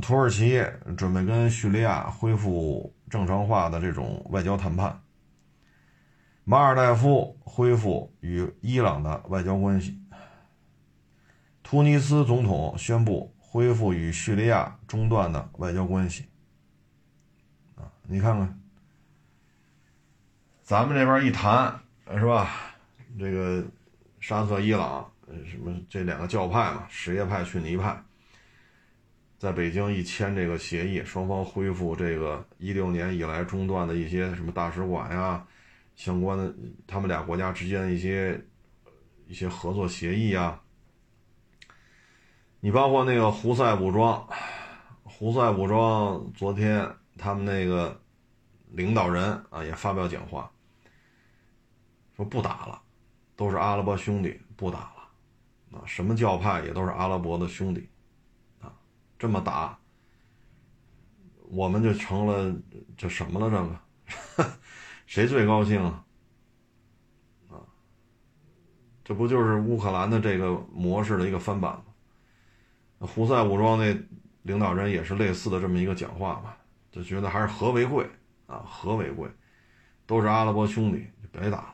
[0.00, 0.62] 土耳其
[0.96, 5.00] 准备跟叙利亚恢复正常化的这种外交谈判，
[6.44, 10.00] 马尔代夫恢复与伊朗的外交关系，
[11.62, 16.26] 突尼斯总统宣布恢复与叙利亚中断的外交关系，
[17.76, 18.60] 啊，你看看，
[20.64, 21.78] 咱们这边一谈
[22.10, 22.74] 是吧，
[23.16, 23.64] 这个。
[24.20, 25.06] 沙特、伊朗，
[25.46, 28.02] 什么这两个教派嘛，什叶派、逊尼派，
[29.36, 35.46] 在北京一签这个协议，双方恢复这个一六年以来中断的一些什么大使馆呀，
[35.94, 36.54] 相关的
[36.86, 38.42] 他们俩国家之间的一些
[39.26, 40.58] 一些合作协议啊。
[42.60, 44.26] 你包括那个胡塞武装，
[45.02, 48.00] 胡塞武装昨天他们那个
[48.70, 50.50] 领导人啊也发表讲话，
[52.16, 52.80] 说不打了。
[53.36, 57.88] 都是阿拉伯兄弟，不打了，啊，什么教派也都是阿拉伯的兄弟，
[58.60, 58.72] 啊，
[59.18, 59.76] 这么打，
[61.48, 62.54] 我们就成了
[62.96, 63.50] 这什么了？
[63.50, 64.52] 这个，
[65.06, 66.04] 谁最高兴啊？
[67.50, 67.58] 啊，
[69.02, 73.06] 这不就是乌克兰的这个模式的一个翻版吗？
[73.08, 74.00] 胡塞武装那
[74.42, 76.54] 领导人也是类似的这么一个讲话嘛，
[76.92, 78.08] 就觉得还是和为贵
[78.46, 79.28] 啊，和为贵，
[80.06, 81.73] 都是阿拉伯兄弟，就别打了。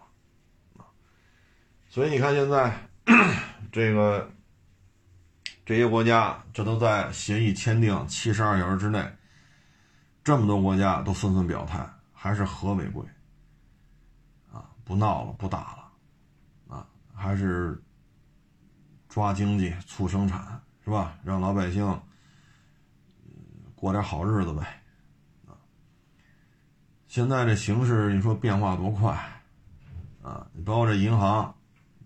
[1.93, 2.73] 所以你看，现在
[3.73, 4.31] 这个
[5.67, 9.05] 这些国家，这都在协议签订七十二小时之内，
[10.23, 13.05] 这么多国家都纷纷表态，还是和为贵
[14.53, 17.83] 啊，不闹了，不打了啊，还是
[19.09, 21.19] 抓经济、促生产，是吧？
[21.25, 22.01] 让老百姓
[23.75, 24.81] 过点好日子呗！
[27.09, 29.11] 现在这形势，你说变化多快
[30.23, 30.47] 啊？
[30.53, 31.53] 你包括这银行。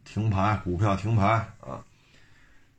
[0.05, 1.25] 停牌，股票停牌
[1.61, 1.83] 啊！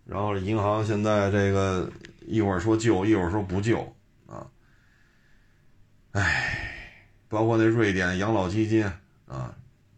[0.06, 3.80] 然后银行现在这个一会儿说救，一会儿说不救
[4.28, 4.46] 啊！
[6.12, 6.72] 唉，
[7.28, 8.86] 包括那瑞典养老基金
[9.28, 9.54] 啊，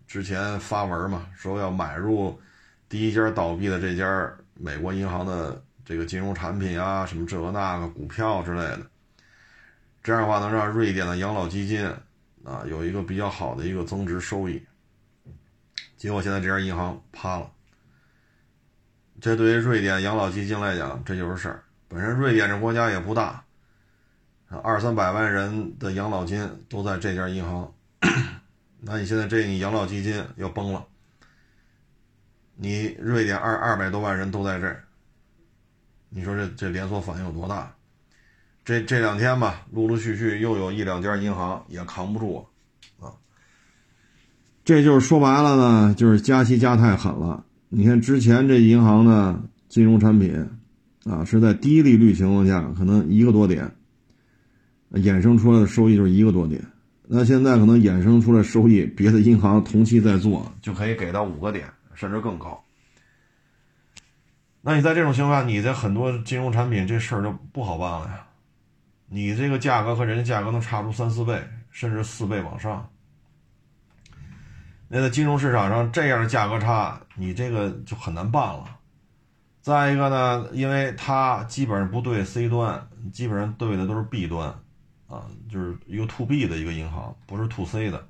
[0.07, 2.39] 之前发文嘛，说要买入
[2.87, 8.81] 第一家倒闭的这家美国银行的这个金融产品啊，什么这个那个股票之类的，
[10.01, 11.85] 这样的话能让瑞典的养老基金
[12.43, 14.65] 啊有一个比较好的一个增值收益。
[15.97, 17.51] 结果现在这家银行趴了。
[19.19, 21.63] 这对于瑞典养老基金来讲，这就是事儿。
[21.87, 23.43] 本身瑞典这国家也不大，
[24.61, 27.73] 二三百万人的养老金都在这家银行。
[28.79, 30.85] 那你现在这你养老基金要崩了，
[32.55, 34.83] 你瑞典二二百多万人都在这儿，
[36.09, 37.73] 你说这这连锁反应有多大？
[38.63, 42.47] 这这两天吧，陆陆续续又有一两家银行也扛不住。
[44.67, 47.41] 这就是说白了呢，就是加息加太狠了。
[47.69, 50.45] 你看之前这银行呢，金融产品
[51.05, 53.71] 啊是在低利率情况下，可能一个多点，
[54.91, 56.61] 衍生出来的收益就是一个多点。
[57.03, 62.61] 那现在可能衍生出来收益，别的银行同期在做，就可以给到五个点，甚至更高。
[64.61, 68.19] 那你在这种情况下，你的很多金融产品这事儿就不好办了呀。
[69.07, 72.85] 你这个价格和人家价格能差出三四倍，甚至四倍往上。
[74.87, 78.65] 那在金融市场上这样的价格差，你这个就很难办了。
[79.61, 84.53] 再一个呢，因为它基本上不对 C 端，基本上对的都是 B 端。
[85.07, 88.07] 啊，就是一个 to B 的一个银行，不是 to C 的。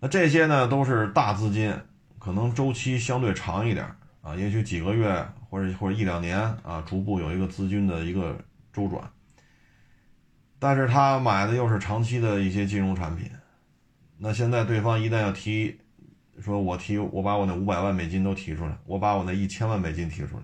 [0.00, 1.74] 那这些呢，都是大资金，
[2.18, 3.86] 可能周期相对长一点
[4.20, 8.38] 啊，也许几个月或者或者一两年啊，逐步有一个资金的一个
[8.70, 9.02] 周转。
[10.58, 13.30] 但是他买的又是长期的一些金融产品，
[14.18, 15.80] 那现在对方一旦要提，
[16.40, 20.42] 说我提，我把我那五百万美金都提出来，我把我那一千万美金提出来，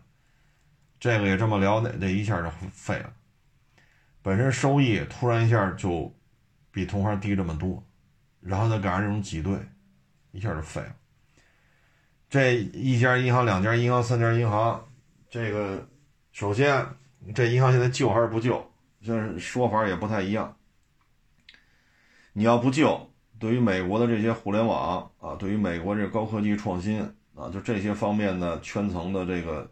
[1.00, 3.12] 这个也这么聊，那那一下就废了。
[4.22, 6.14] 本身收益突然一下就
[6.70, 7.84] 比同行低这么多，
[8.40, 9.58] 然后再赶上这种挤兑，
[10.30, 10.94] 一下就废了。
[12.30, 14.88] 这一家银行、两家银行、三家银行，
[15.28, 15.88] 这个
[16.32, 16.87] 首先
[17.34, 18.72] 这银行现在救还是不救？
[19.02, 20.56] 现在说法也不太一样。
[22.32, 27.01] 你要不救，对于美国的这些互联网啊，对于美国这高科技创新
[27.35, 29.70] 啊，就这些方面的圈层的这个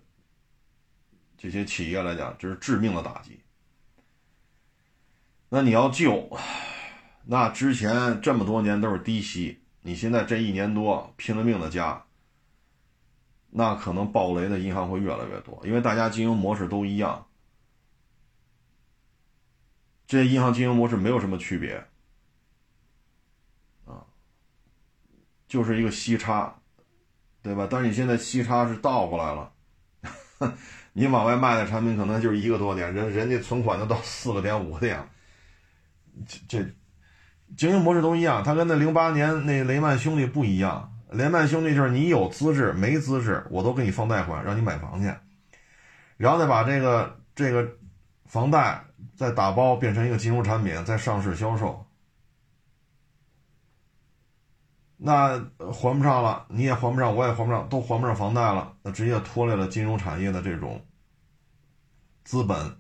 [1.39, 3.41] 这些企业来讲，这是致命的打击。
[5.49, 6.37] 那你要救，
[7.25, 12.05] 那之前这么多年都是低息，你现在这一年多拼了命的加，
[13.51, 17.27] 那可能暴雷的银行会越来越多，因为大家经营模式都一样，
[20.07, 21.87] 这些银行经营模式没有什么区别，
[25.53, 26.51] 就是一个息差，
[27.43, 27.69] 对吧？
[27.71, 29.53] 但是你现在息差是倒过来了，
[30.95, 34.99] 你往外卖的产品可能就是一个多点，人人家存款都到四个点五个点。
[36.27, 36.67] 这这
[37.55, 40.91] 经营模式都一样，他跟那零八年那雷曼兄弟不一样。
[41.11, 45.15] 雷曼兄弟就是你有资质没资质，我都给你放贷款让你买房去，
[46.17, 47.71] 然后再把这个这个
[48.25, 48.83] 房贷
[49.15, 51.85] 再打包变成一个金融产品再上市销售，
[55.05, 55.37] 那
[55.73, 60.81] 还不上了，你也还不上，我也还不上，都还不上房贷了，那直接拖累了金融产业的这种
[62.23, 62.77] 资本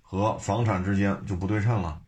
[0.00, 2.00] 和房产之间就不对称了。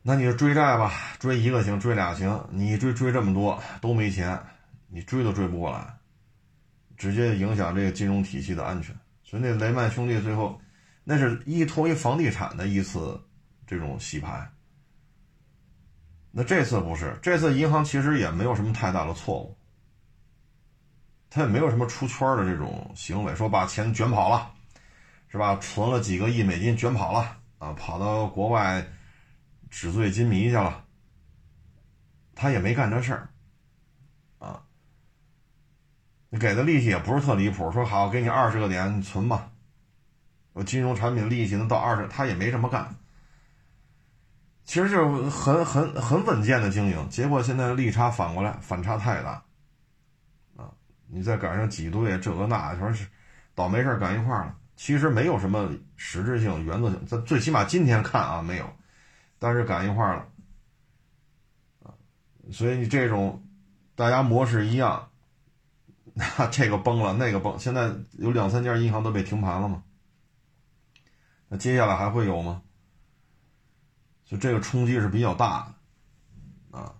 [0.00, 2.42] 那你就追债吧，追一个行，追俩行。
[2.50, 4.42] 你追追这么多都没钱，
[4.88, 5.98] 你追都追不过来，
[6.96, 8.96] 直接影响这个金融体系的安全。
[9.22, 10.58] 所以那雷曼兄弟最后，
[11.04, 13.20] 那是依托于房地产的一次
[13.66, 14.50] 这种洗牌。
[16.36, 19.56] 那这次不是，这次银行其实也没有什么太大的错误，
[21.30, 24.50] 他也没有什么出圈的这种行为，说把钱卷跑了，
[25.28, 25.56] 是吧？
[25.56, 28.84] 存了几个亿美金卷跑了啊，跑到国外。
[29.70, 30.84] 纸醉金迷去了，
[32.32, 33.28] 他也没干这事儿，
[34.38, 34.62] 啊，
[36.38, 39.50] 给的利息也不是特离谱，说好给你二十个点，你存吧，
[40.52, 42.94] 我金融产品利息能到二十，他也没这么干，
[44.64, 49.42] 其实就是很很很稳健的经营，结果现在利差反过来，反差太大，
[50.56, 50.72] 啊，
[51.06, 53.06] 你再赶上挤兑这个那，全是
[53.54, 58.66] 倒霉事赶一块了，其实没有什么实质性、原则性，在最起码今天看啊，没有。
[59.38, 60.26] 但是赶一块了，
[61.82, 61.92] 啊，
[62.50, 63.44] 所以你这种
[63.94, 65.10] 大家模式一样，
[66.14, 69.82] 那这个崩了，那个崩，现在有两三家银行都被停盘了嘛？
[71.48, 72.62] 那接下来还会有吗？
[74.38, 75.66] 这个冲击是比较大
[76.70, 76.94] 的，啊，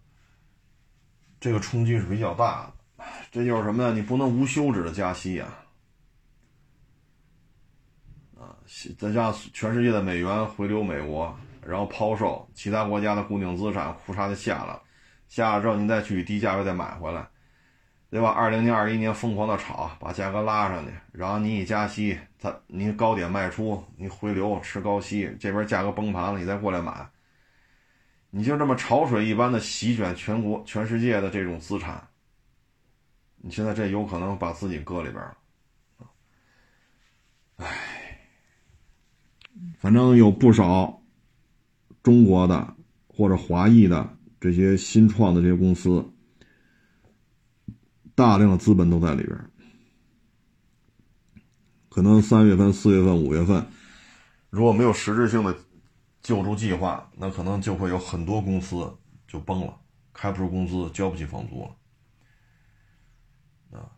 [1.41, 3.93] 这个冲击是比较大的，这就是什么呀？
[3.93, 5.47] 你不能无休止的加息呀，
[8.39, 8.57] 啊，
[8.99, 11.37] 再加上全世界的美元回流美国。
[11.67, 14.83] 然后抛售其他国家的固定资产，库嚓就下了，
[15.29, 17.27] 下了之后你再去低价位再买回来，
[18.11, 18.29] 对吧？
[18.29, 27.09] 二零年、二一年疯狂的炒，把价格拉上去，然后你一加息，它你高点卖出，你回流吃高息，这边价格崩盘了，你再过来买，
[28.37, 32.09] 你就这么潮水一般的席卷全国、全世界的这种资产，
[33.37, 35.37] 你现在这有可能把自己搁里边了。
[37.59, 38.29] 唉，
[39.79, 41.01] 反正有不少
[42.03, 42.75] 中国的
[43.07, 46.05] 或者华裔的这些新创的这些公司，
[48.17, 49.39] 大量的资本都在里边。
[51.89, 53.65] 可能三月份、四月份、五月份，
[54.51, 55.57] 如果没有实质性的
[56.25, 58.97] 救助计划，那可能就会有很多公司
[59.29, 59.79] 就崩了，
[60.13, 61.77] 开不出工资，交不起房租了。
[63.79, 63.93] 啊，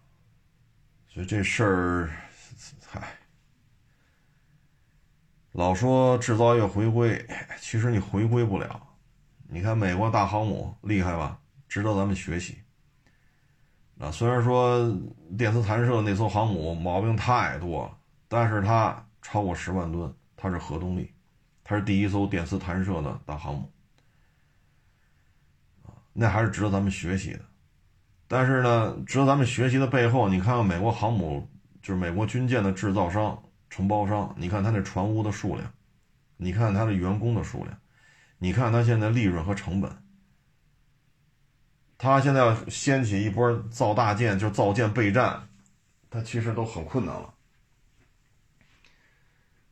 [1.07, 2.11] 所以这事儿，
[2.85, 3.01] 嗨。
[5.53, 7.25] 老说制造业回归，
[7.61, 8.89] 其实你回归不了。
[9.49, 12.59] 你看美国大航母厉害吧，值得咱们学习。
[14.01, 14.93] 啊，虽然说
[15.39, 17.97] 电磁弹射那艘航母毛病太多了，
[18.27, 21.15] 但是它超过十万吨，它是核动力，
[21.69, 23.73] 它是第一艘电磁弹射的大航母。
[26.13, 27.41] 那还是值得咱们学习的。
[28.29, 31.51] 但是呢，值得咱们学习的背后，你看看美国航母，
[31.83, 33.43] 就是美国军舰的制造商。
[33.69, 35.71] 承包商，你看他那船坞的数量，
[36.37, 37.77] 你看他的员工的数量，
[38.39, 39.91] 你看他现在利润和成本，
[41.99, 45.49] 他现在要掀起一波造大舰，就造舰备战，
[46.09, 47.35] 他其实都很困难了。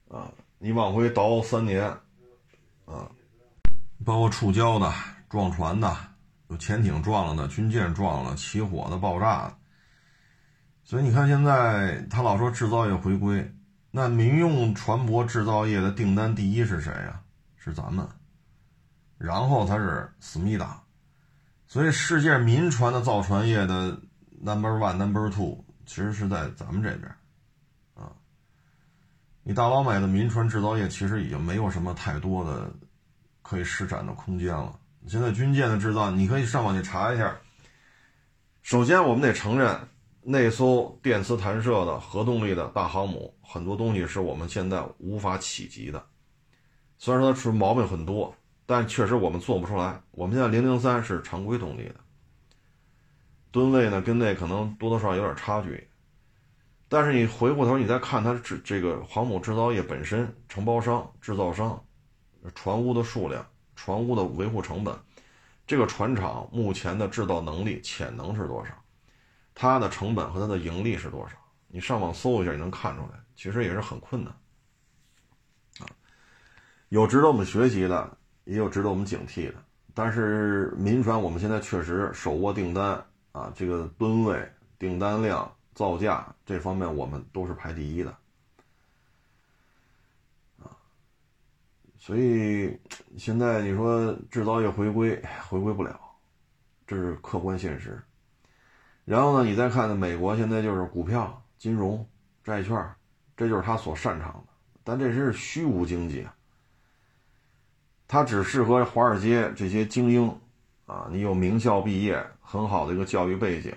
[0.09, 0.31] 啊，
[0.65, 1.85] 你往回倒三年，
[2.87, 3.07] 啊，
[4.03, 4.91] 包括触礁的、
[5.29, 5.95] 撞船的、
[6.49, 9.57] 有潜艇撞了的、军舰撞了、起火的、爆炸的，
[10.83, 13.55] 所以你看现在他老说制造业回归。
[13.91, 17.21] 那民用船舶制造业的订单第一是谁呀？
[17.59, 18.09] 是咱们，
[19.19, 20.83] 然后才是思密达，
[21.67, 24.01] 所以世界民船的造船业的
[24.41, 27.15] number one、number two 其实是在咱们这边，
[29.45, 32.69] 你大老美的民船制造业其实已经没有什么太多的
[33.43, 34.75] 可以施展的空间了。
[35.07, 37.37] 现在军舰的制造，你可以上网去查一下。
[38.63, 39.79] 首先，我们得承认。
[40.27, 46.03] 那艘电磁弹射的核动力的大航母，很多东西是我们现在无法企及的。
[46.97, 48.35] 虽然说它出毛病很多，
[48.65, 50.01] 但确实我们做不出来。
[50.13, 51.97] 我们现在零零三是常规动力的，
[53.51, 55.87] 吨位呢跟那可能多多少少有点差距。
[56.95, 61.85] 但是你回过头你再看它制这个航母制造业本身，承包商、制造商、
[62.55, 64.97] 船坞的数量、船坞的维护成本，
[65.67, 68.73] 这个船厂目前的制造能力潜能是多少？
[69.57, 71.35] 它的成本和它的盈利是多少？
[71.67, 73.19] 你上网搜一下，你能看出来。
[73.35, 74.33] 其实也是很困难，
[75.81, 75.91] 啊，
[76.91, 79.55] 有值得我们学习的，也有值得我们警惕的。
[79.93, 88.17] 但是民船我们现在确实手握订单啊，这个吨位、订单量、造价这方面我们都是排第一的，
[90.63, 90.71] 啊，
[91.99, 92.79] 所以
[93.19, 95.99] 现在你说制造业回归，回归不了，
[96.87, 98.01] 这是客观现实。
[99.05, 102.07] 然后呢，你再看，美国现在就是股票、金融、
[102.43, 102.95] 债券，
[103.37, 104.53] 这就是他所擅长的。
[104.83, 106.35] 但这是虚无经济啊，
[108.07, 110.39] 它只适合华尔街这些精英
[110.87, 111.09] 啊。
[111.11, 113.75] 你有名校毕业，很好的一个教育背景，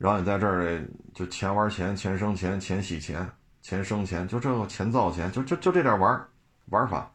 [0.00, 0.82] 然后你在这儿
[1.12, 3.30] 就钱玩钱，钱生钱，钱洗钱，
[3.60, 6.26] 钱生钱，就这个钱造钱，就就就这点玩
[6.70, 7.10] 玩法。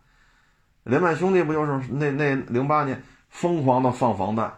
[0.83, 4.51] 连麦兄弟不就是那那零八年疯狂的放房贷？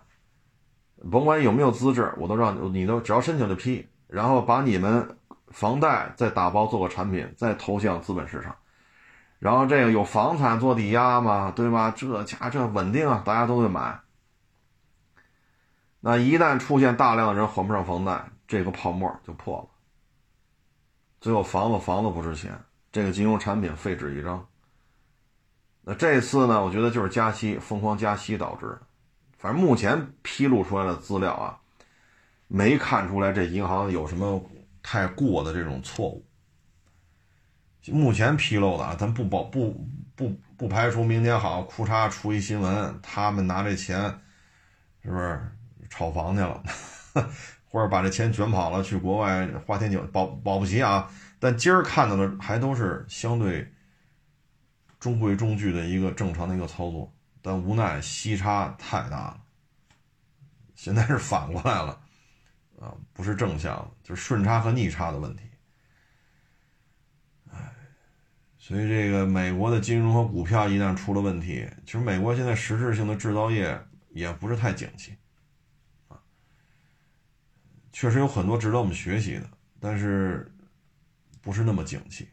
[1.09, 5.07] 甭管有没有资质，我都让你都只要申请就批，然后把你们
[5.47, 8.53] 房贷再打包做个产品，再投向资本市场，
[9.39, 11.93] 然后这个有房产做抵押嘛，对吧？
[11.95, 13.97] 这家这稳定啊，大家都会买。
[15.99, 19.67] 那一旦出现大量的人还不上房贷，这个泡沫就破了，
[21.19, 22.57] 最后房子房子不值钱，
[22.91, 24.47] 这个金融产品废纸一张。
[25.81, 28.77] 那这次呢，我觉得就是加息，疯狂加息导致。
[29.37, 31.59] 反正目前披露出来的资料啊，
[32.47, 34.41] 没看出来这银行有什么
[34.83, 36.25] 太过的这种错误。
[37.87, 44.19] 目前披露的啊，咱不保不不不排除明天好库嚓出一新闻，他们拿这钱
[45.01, 45.56] 是不是
[45.89, 46.63] 炒房去了，
[47.69, 51.09] 或者把这钱卷跑了去国外花天酒保保不齐啊。
[51.39, 53.71] 但今儿看到的还都是相对
[54.99, 57.13] 中规中矩的一个正常的一个操作。
[57.39, 59.41] 但无奈息差太大了，
[60.75, 62.01] 现在是反过来了，
[62.77, 65.43] 啊，不是正向，就是顺差和逆差的问题。
[67.53, 67.57] 哎，
[68.57, 73.79] 所以这个美国的金融和股票一旦出了问题，其实美国现在实质性的制造业
[74.09, 75.15] 也不是太景气，
[77.99, 80.53] 确实有很多值得我们学习的，但是
[81.41, 82.27] 不是那么景气。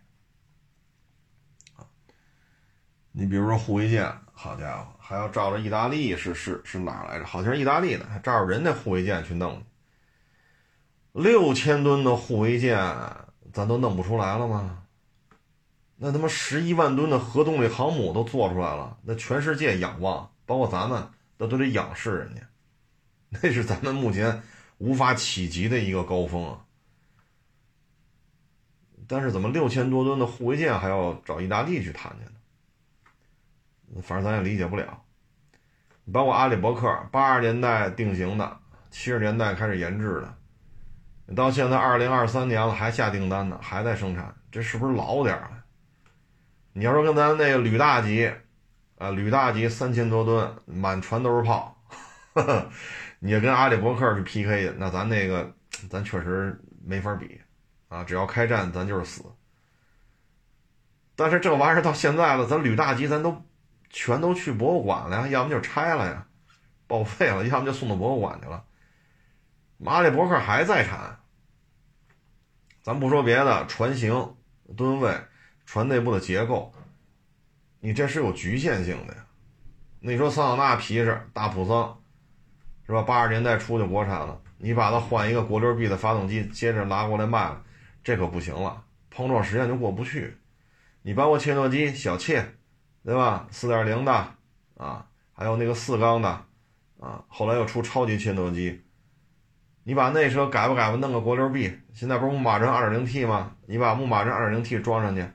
[3.13, 7.25] 你比如说护卫舰，好家伙，还要照着意大利是是是哪来着？
[7.25, 9.65] 好像是意大利的，还照着人家护卫舰去弄。
[11.13, 12.77] 六千吨的护卫舰，
[13.51, 14.83] 咱都弄不出来了吗？
[15.97, 21.09] 那他妈十一万吨的核动力航母都做出来了，那全世界仰望，包括咱们
[21.39, 22.43] 都都得仰视人家，
[23.43, 24.43] 那是咱们目前
[24.79, 26.61] 无法企及的一个高峰啊。
[29.07, 34.03] 但是怎么六千多吨的护卫舰还要找意大利去谈去呢？
[34.03, 35.03] 反正咱也理解不了。
[36.13, 38.59] 包括阿里伯克，八十年代定型的，
[38.91, 45.65] 七十年代开始研制的，到现在二零二三年了还下订单呢，还在生产，这是不是老点了？
[46.73, 48.31] 你要说跟咱那个吕大级，
[48.99, 51.79] 啊，吕大级三千多吨，满船都是炮，
[53.25, 55.51] 你要跟阿里伯克去 PK 那咱那个
[55.89, 57.41] 咱确实没法比。
[57.89, 59.25] 啊，只要开战，咱就是死。
[61.17, 63.43] 但是这玩意儿到现在了，咱吕大吉咱都
[63.89, 66.27] 全都去博物馆了呀，要么就拆了呀，
[66.87, 68.63] 报废了，要么就送到博物馆去了。
[69.79, 71.19] 马里伯克还在产，
[72.83, 74.35] 咱不说别的，船型、
[74.77, 75.19] 吨位、
[75.65, 76.75] 船内部的结构，
[77.81, 79.25] 你这是有局限性的呀。
[80.01, 82.03] 那你说桑塔纳皮实，大普桑，
[82.87, 83.03] 是吧？
[83.03, 87.63] 八十年代初就国产了，你把它换一个国六 B 的发动机，接着拿过来卖了。
[88.03, 90.37] 这可不行了，碰撞实验就过不去。
[91.03, 92.55] 你包括切诺基小切，
[93.05, 93.47] 对吧？
[93.51, 94.13] 四点零的
[94.77, 96.29] 啊，还有那个四缸的
[97.01, 98.83] 啊，后来又出超级切诺基。
[99.85, 103.57] 你把那车改吧改吧，弄个国六 B，现在不是牧马人二点零 T 吗？
[103.67, 105.27] 你把牧马人二点零 T 装上去，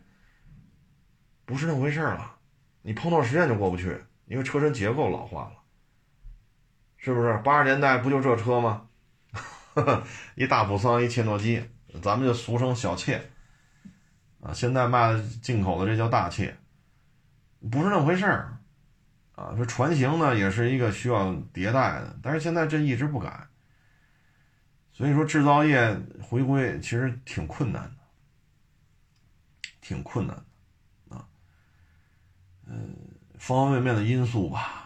[1.46, 2.36] 不是那回事了。
[2.82, 3.96] 你碰撞实验就过不去，
[4.26, 5.52] 因为车身结构老化了，
[7.00, 7.38] 是不是？
[7.44, 8.88] 八十年代不就这车吗？
[10.36, 11.64] 一大普桑，一切诺基。
[12.04, 13.32] 咱们就俗称小切，
[14.42, 16.56] 啊，现在卖进口的这叫大切，
[17.72, 18.60] 不是那么回事儿，
[19.34, 23.48] 啊，说船型呢也是一个需要迭代的，但是现在这一直不改，
[24.94, 27.98] 所以说制造业回归其实挺困难的，
[29.82, 30.46] 挺困难
[31.10, 31.26] 的，啊，
[32.68, 32.96] 嗯，
[33.40, 34.79] 方方面面的因素吧，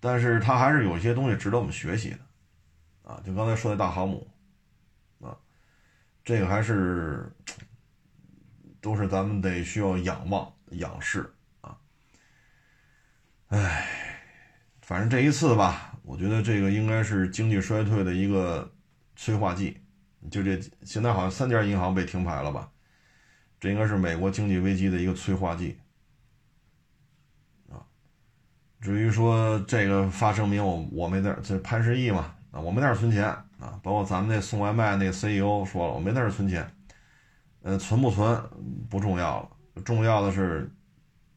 [0.00, 2.18] 但是它还是有些东西值得我们学习的，
[3.10, 4.26] 啊，就刚才说的大航母。
[5.20, 5.36] 啊
[6.24, 7.30] 这个还是
[8.80, 11.30] 都是咱们得需要仰望、仰视
[11.60, 11.76] 啊！
[13.48, 13.88] 哎，
[14.82, 18.70] 反正这一次吧，我觉得这个应该是经济衰退的一个
[19.16, 19.80] 催化剂。
[20.30, 22.70] 就这现在好像三家银行被停牌了吧？
[23.58, 25.78] 这应该是美国经济危机的一个催化剂。
[28.80, 33.34] 至于说这个发声明，我我没在这潘石屹嘛啊，我没在这存钱。
[33.60, 36.66] 啊，包括咱们那送外卖那 CEO 说了，我没在这存钱，
[37.60, 38.42] 呃，存不存
[38.88, 40.72] 不重要了，重要的是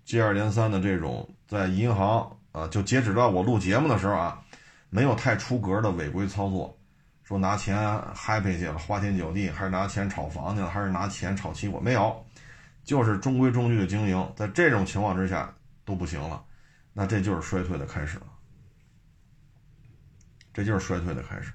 [0.05, 4.41] 接二连三的这种在银行啊，就截止到我录节目的时候啊，
[4.89, 6.79] 没有太出格的违规操作，
[7.23, 7.77] 说拿钱
[8.15, 12.25] happy 去了，花天酒地，还是拿钱炒房去了，还是拿钱炒期货，没有，
[12.85, 16.41] 就是中规中矩的经营，在这种情况之下都不行了，
[16.93, 18.27] 那这就是衰退的开始了，
[20.53, 21.51] 这就是衰退的开始。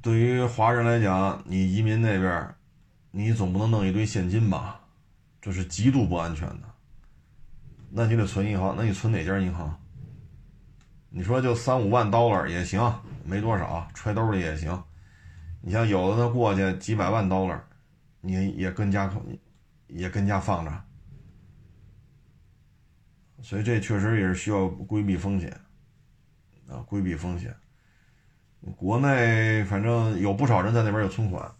[0.00, 2.54] 对于华人来讲，你移民那边，
[3.10, 4.80] 你总不能弄一堆现金吧？
[5.40, 6.62] 这是极度不安全的。
[7.90, 9.80] 那你得存银行，那你存哪家银行？
[11.08, 12.80] 你说就三五万 dollar 也行，
[13.24, 14.82] 没多少，揣兜里也行。
[15.60, 17.60] 你像有的他过去几百万 dollar，
[18.20, 19.10] 你也跟家
[19.86, 20.84] 也跟家放着。
[23.44, 25.60] 所以这确实也是需要规避风险
[26.66, 27.54] 啊，规避风险。
[28.74, 31.54] 国内反正有不少人在那边有存款，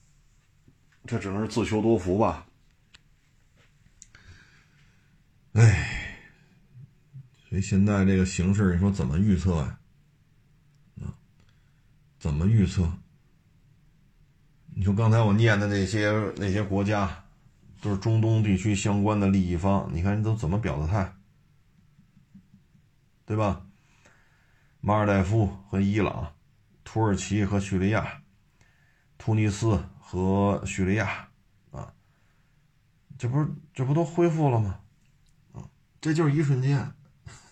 [1.07, 2.47] 这只能是自求多福吧。
[5.53, 6.17] 哎，
[7.51, 9.79] 所以现在这个形势，你说怎么预测呀？
[11.03, 11.13] 啊，
[12.19, 12.91] 怎么预测？
[14.75, 17.25] 你说刚才我念的那些那些国家，
[17.83, 21.15] 都是中东地区相关的利益方，你看都怎么表的态，
[23.25, 23.67] 对吧？
[24.81, 26.33] 马尔代夫和伊朗。
[26.87, 28.23] 土耳其和叙利亚，
[29.17, 31.29] 突尼斯和叙利亚，
[31.73, 31.93] 啊，
[33.19, 34.79] 这不是这不都恢复了吗？
[35.55, 35.65] 啊，
[36.01, 36.95] 这就是一瞬间，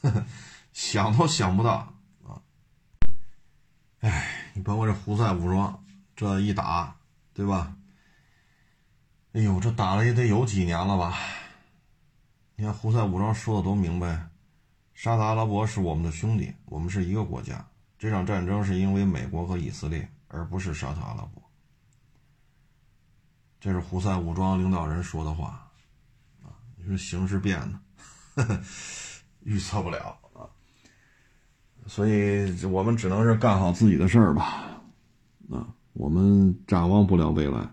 [0.75, 1.93] 想都想不到
[2.23, 2.43] 啊！
[4.01, 5.83] 哎，你包括这胡塞武装
[6.15, 6.95] 这一打，
[7.33, 7.75] 对吧？
[9.33, 11.17] 哎呦，这打了也得有几年了吧？
[12.55, 14.29] 你看胡塞武装说的多明白，
[15.03, 17.67] 沙特阿拉伯是我们的兄弟，我们是一个国家。
[17.99, 21.43] 这场战争是因为美国和以色列，而不是沙特阿拉伯。
[23.59, 25.69] 这是胡塞武装领导人说的话，
[26.41, 27.59] 啊，你说形势变
[28.37, 28.61] 的，
[29.43, 30.47] 预测不了啊。
[31.89, 34.81] 所以我们只能是干好自己的事儿吧，
[35.51, 37.69] 啊，我们展望不了未来。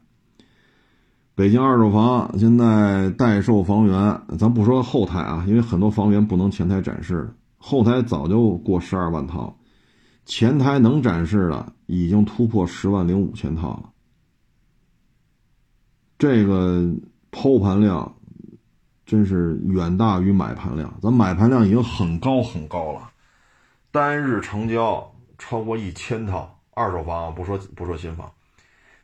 [1.40, 9.58] 北京二手房现在待售房源，咱不说后台啊，因为很多房源不能前台展示，后台早就过十二万套，
[10.26, 13.90] 前台能展示的已经突破十万零五千套了。
[16.18, 16.94] 这个
[17.32, 18.18] 抛盘量
[19.06, 23.12] 真是远大于买盘量，咱买盘量已经很高很高了，
[23.92, 28.30] 单日成交超过一千套二手房，不说不说新房，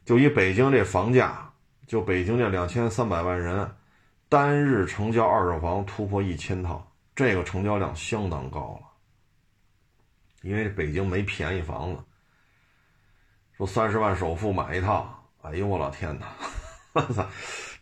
[0.04, 1.50] 就以北京这房价。
[1.88, 3.70] 就北京这两千三百万人，
[4.28, 8.88] 单日成交二手房突破一千套，这个成交量相当高了。
[10.42, 12.02] 因为北京没便宜房子，
[13.58, 16.28] 说三十万首付买一套，哎呦我老天哪，
[16.94, 17.26] 我操，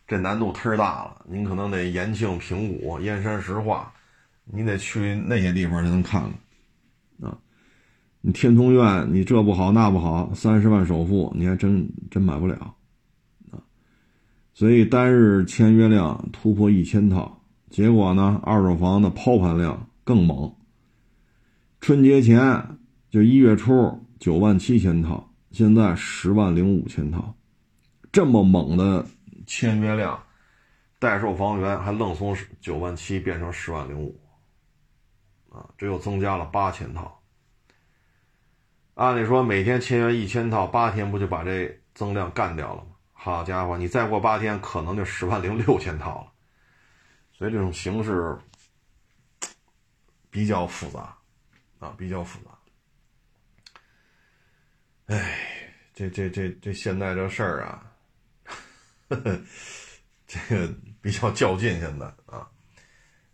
[0.05, 1.25] 这难度忒大了。
[1.25, 3.93] 您可能得延庆、平谷、燕山石化，
[4.45, 7.37] 你得去那些地方才能看看啊。
[8.21, 12.75] 你天通苑，你这不好那不好，三十万首付，你还真真买不了。
[14.53, 20.55] 所以单日签约量突破一千套，结果呢，二手房的抛盘量更猛。
[21.81, 22.77] 春节前
[23.09, 27.35] 就一月初九万七千套，现在十万零五千套，
[28.11, 29.05] 这么猛的
[29.47, 30.21] 签约量，
[30.99, 34.17] 待售房源还愣从九万七变成十万零五，
[35.49, 37.19] 啊，这又增加了八千套。
[38.93, 42.91] 按理说每天签约一千套，八天不就把这增量干掉了吗？
[43.23, 46.33] 好家伙，你再过八天，可能就十万零六千套了，
[47.31, 48.37] 所以这种形势
[50.29, 51.15] 比较复杂
[51.79, 52.51] 啊，比较复杂。
[55.05, 57.89] 哎，这这这这现在这事儿啊，
[60.27, 61.79] 这个比较较劲。
[61.79, 62.45] 现在啊，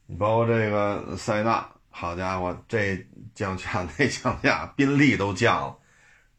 [0.06, 5.80] 你包括这个塞纳，好家伙，这降价 那降价，宾利都降了，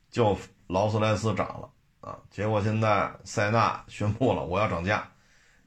[0.08, 0.38] 就
[0.68, 1.68] 劳斯莱斯涨了。
[2.00, 2.18] 啊！
[2.30, 5.06] 结果现在塞纳宣布了，我要涨价，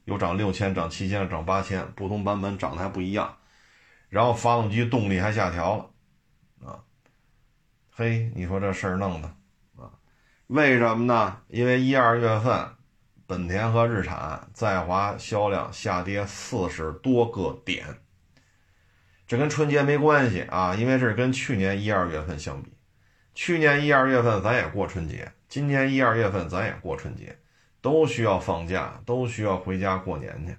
[0.04, 3.36] 又涨六千，涨七千，涨八千，不同版本涨的还不一样。
[4.08, 6.78] 然后发动机动力还下调了，啊，
[7.90, 9.28] 嘿，你说这事儿弄的
[9.76, 9.90] 啊？
[10.46, 11.40] 为什么呢？
[11.48, 12.68] 因为一二月份，
[13.26, 18.02] 本田和日产在华销量下跌四十多个点，
[19.26, 22.72] 这跟春节没关系啊，因为这是跟去年一二月份相比，
[23.34, 25.32] 去年一二月份咱也过春节。
[25.54, 27.38] 今年一二月份咱也过春节，
[27.80, 30.56] 都需要放假，都需要回家过年去，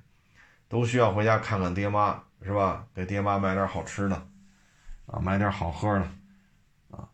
[0.70, 2.88] 都需要回家看看爹妈，是吧？
[2.96, 4.16] 给爹妈买点好吃的，
[5.06, 6.08] 啊，买点好喝的，
[6.92, 7.10] 啊。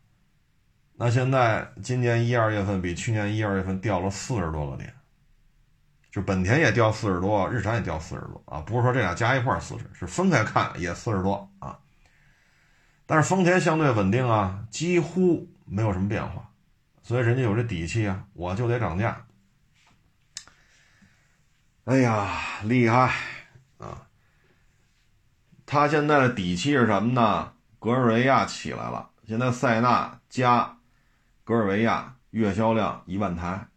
[0.94, 4.94] 那现在今年一二月份比去年一二月份掉了四十多个点，
[6.12, 11.80] 就本田也掉四十多，日产也掉四十多啊，不是说这俩加一块四十，是分开看也四十多啊。
[13.08, 16.48] 但是丰田相对稳定啊，几乎没有什么变化。
[17.12, 19.26] 所以人家有这底气啊，我就得涨价。
[21.84, 23.14] 哎呀，厉害
[23.80, 24.08] 啊！
[25.66, 27.52] 他现在的底气是什么呢？
[27.80, 30.78] 格尔维亚起来了，现在塞纳加
[31.44, 33.68] 格尔维亚月销量一万台，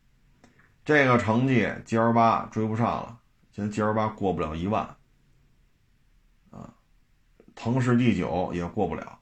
[0.85, 3.19] 这个成绩 G L 八追不上了，
[3.51, 4.95] 现在 G L 八过不了一万
[6.53, 6.73] 啊，
[7.57, 9.19] 腾势 D 九也过不了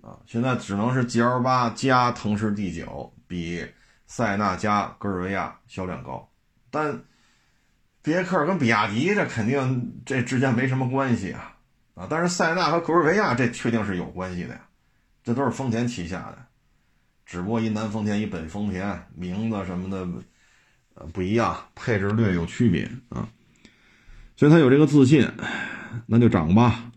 [0.00, 3.12] 啊，现在只能是 G L 八加腾势 D 九。
[3.28, 3.64] 比
[4.06, 6.28] 塞纳加格尔维亚销量高，
[6.70, 7.04] 但
[8.02, 11.54] 别克跟比亚迪这肯定这之间没什么关系啊
[11.94, 12.06] 啊！
[12.08, 14.66] 但是塞纳和格尔维亚这确定是有关系的呀，
[15.22, 16.38] 这都是丰田旗下的，
[17.26, 20.08] 只不过一南丰田一北丰田，名字什么的
[20.94, 23.28] 呃不一样，配置略有区别啊，
[24.36, 25.30] 所以他有这个自信，
[26.06, 26.90] 那就涨吧。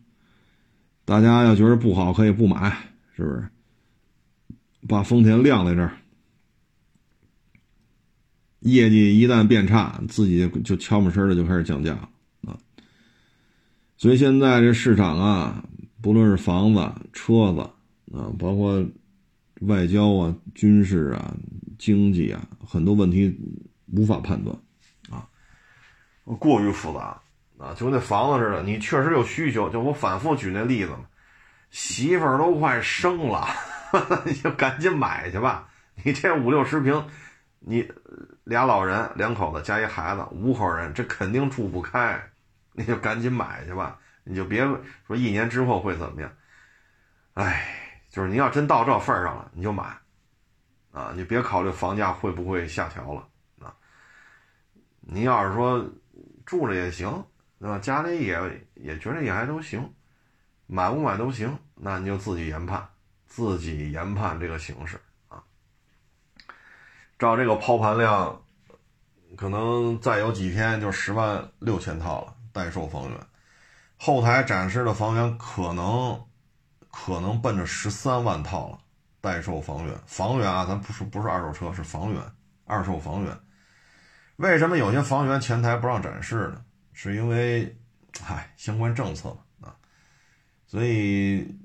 [1.03, 2.71] 大家要觉得不好可以不买，
[3.17, 3.49] 是不是？
[4.87, 5.91] 把丰田晾在这儿。
[8.61, 11.93] 业绩一旦变差，自己就悄没声的就开始降价
[12.45, 12.57] 啊！
[13.97, 15.63] 所以现在这市场啊，
[16.01, 16.79] 不论是房子、
[17.11, 17.61] 车子
[18.17, 18.85] 啊，包括
[19.61, 21.35] 外交啊、军事啊、
[21.77, 23.35] 经济啊，很多问题
[23.91, 24.55] 无法判断
[25.09, 25.27] 啊，
[26.39, 27.21] 过于复杂
[27.57, 31.05] 啊，就跟那房子似的，你确实有需求，就我反复举那例子嘛，
[31.69, 33.47] 媳妇儿都快生了，
[34.25, 35.67] 你就赶紧买去吧，
[36.03, 37.03] 你这五六十平，
[37.61, 37.89] 你。
[38.43, 42.21] 俩老人，两口子加一孩子，五口人，这肯定住不开，
[42.73, 44.67] 你就赶紧买去吧，你就别
[45.07, 46.29] 说一年之后会怎么样。
[47.35, 49.95] 哎，就是你要真到这份上了，你就买，
[50.91, 53.25] 啊，你别考虑房价会不会下调了
[53.61, 53.73] 啊。
[54.99, 55.87] 你要是说
[56.45, 57.23] 住着也行
[57.59, 57.79] 对吧？
[57.79, 59.87] 家里也也觉得也还都行，
[60.65, 62.85] 买不买都行，那你就自己研判，
[63.27, 64.99] 自己研判这个形势。
[67.21, 68.41] 照这个抛盘量，
[69.37, 73.19] 可能再有几天就十万六千套了，待售房源。
[73.95, 76.19] 后台展示的房源可能
[76.89, 78.79] 可能奔着十三万套了，
[79.21, 79.95] 待售房源。
[80.07, 82.19] 房源啊，咱不是不是二手车，是房源，
[82.65, 83.37] 二手房源。
[84.37, 86.65] 为什么有些房源前台不让展示呢？
[86.91, 87.77] 是因为，
[88.19, 89.75] 嗨，相关政策嘛啊，
[90.65, 91.55] 所以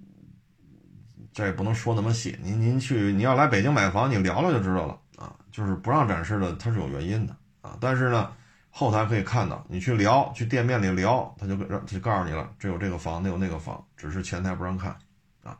[1.33, 2.39] 这也不能说那么细。
[2.43, 5.35] 您您去，你要来北京买房，你聊聊就知道了啊。
[5.51, 7.77] 就是不让展示的，它是有原因的啊。
[7.81, 8.33] 但是呢，
[8.71, 14.97] 后台可以看到，你去聊，去店面里聊，他就让就告诉你了，这有这个房，那有那个房，只是前台不让看
[15.43, 15.59] 啊。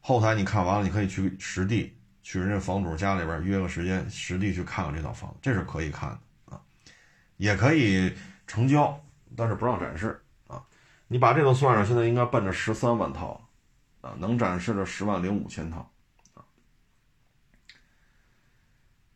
[0.00, 6.60] 后台你看完了，你可以去实地去人家房主家里边约个时间，实地去看看这套房，这是可以看的啊。
[7.36, 8.14] 也可以
[8.46, 9.02] 成交，
[9.36, 10.62] 但是不让展示啊！
[11.08, 13.48] 你把这个算上，现在应该奔着十三万套
[14.00, 15.90] 啊，能展示的十万零五千套
[16.34, 16.44] 啊！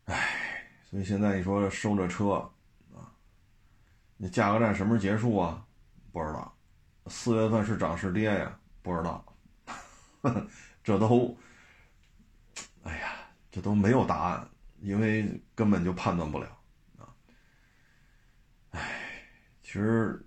[0.05, 0.15] 哎，
[0.89, 2.49] 所以现在你说收这车
[2.95, 3.11] 啊，
[4.15, 5.65] 你价格战什么时候结束啊？
[6.13, 6.57] 不知道，
[7.07, 8.57] 四月份是涨是跌呀？
[8.81, 9.23] 不知道，
[10.81, 11.37] 这都，
[12.83, 13.15] 哎呀，
[13.51, 16.47] 这都没有答案，因为根本就判断不了
[16.97, 17.13] 啊。
[18.71, 19.03] 哎。
[19.61, 20.25] 其实，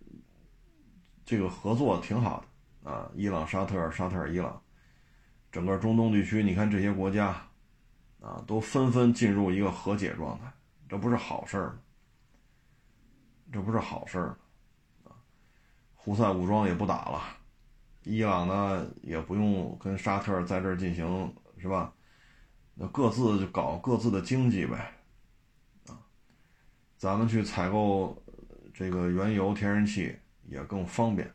[1.24, 2.44] 这个合作挺好
[2.82, 4.62] 的啊，伊朗、沙特、沙特、伊朗，
[5.50, 7.49] 整个中东地区，你看这些国家，
[8.21, 10.53] 啊，都纷纷进入一个和解状态，
[10.89, 11.79] 这不是好事儿吗？
[13.53, 14.39] 这不是好事儿
[15.05, 15.16] 啊！
[15.95, 17.23] 胡塞武装也不打了，
[18.05, 21.93] 伊朗呢也不用跟沙特在这儿进行是吧？
[22.75, 24.93] 那各自就搞各自的经济呗，
[25.89, 25.99] 啊，
[26.97, 28.23] 咱们去采购。
[28.73, 30.16] 这个原油、天然气
[30.47, 31.31] 也更方便，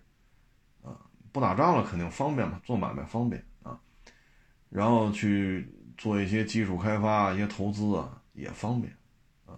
[0.81, 0.97] 啊，
[1.31, 3.79] 不打仗了肯定方便嘛，做买卖方便啊，
[4.69, 8.93] 然后去做一些基础开发、一些投资啊也方便，
[9.45, 9.57] 啊，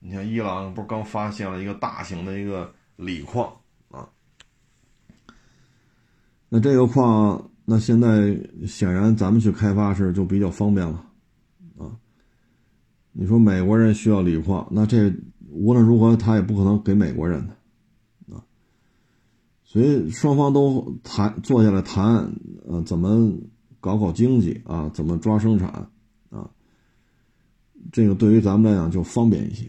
[0.00, 3.52] 你像伊朗不是刚发现了一个大型的一个锂矿
[3.90, 4.08] 啊，
[6.48, 11.04] 那这个矿，那现在显然咱们去开发是就比较方便了，
[11.78, 11.90] 啊，
[13.12, 15.12] 你说美国人需要锂矿，那这。
[15.58, 18.44] 无论如何，他也不可能给美国人的，啊，
[19.64, 22.30] 所以双方都谈坐下来谈，
[22.68, 23.32] 呃，怎么
[23.80, 25.68] 搞搞经济啊，怎么抓生产
[26.30, 26.48] 啊，
[27.92, 29.64] 这个对于咱们来讲就方便一些，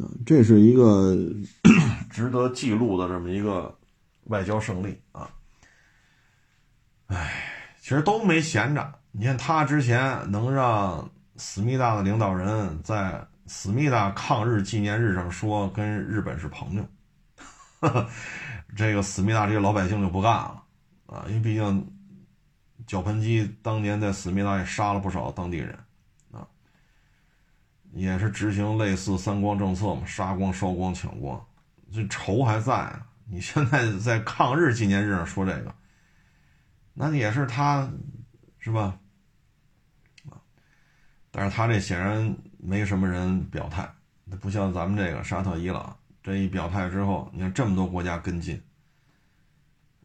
[0.00, 1.16] 啊，这是一个
[2.10, 3.76] 值得记录的这么一个
[4.24, 5.30] 外交胜利啊，
[7.08, 7.44] 哎，
[7.80, 13.26] 其实都没闲着，你看他之前能让思密达的领导人在。
[13.48, 16.84] 思密达抗日纪念日上说跟日本是朋友，
[18.74, 20.64] 这个思密达这些老百姓就不干了
[21.06, 21.95] 啊，因为毕竟
[22.86, 25.78] 绞盆机当年在思密达也杀了不少当地人
[26.32, 26.46] 啊，
[27.92, 31.44] 也是执行类似三光政策嘛，杀光、烧光、抢光，
[31.92, 33.06] 这仇还在啊。
[33.28, 35.74] 你现在在抗日纪念日上说这个，
[36.94, 37.90] 那也是他，
[38.58, 38.98] 是吧？
[41.32, 43.86] 但是他这显然没什么人表态，
[44.40, 48.62] 不像咱们这个沙特、伊朗，这一表态之后，你看这么多国家跟进，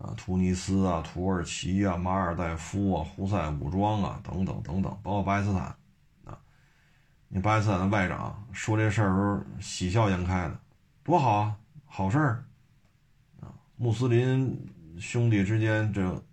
[0.01, 5.61] 啊，突尼斯啊、土耳其啊、马尔代夫啊、胡塞武装啊等等等等，包括巴基斯坦，
[6.23, 6.37] 啊，
[7.27, 10.59] 你巴基斯坦的外长说这事儿时候喜笑颜开的，
[11.03, 12.43] 多好啊，好事儿，
[13.41, 14.67] 啊，穆斯林
[14.99, 16.23] 兄弟之间这，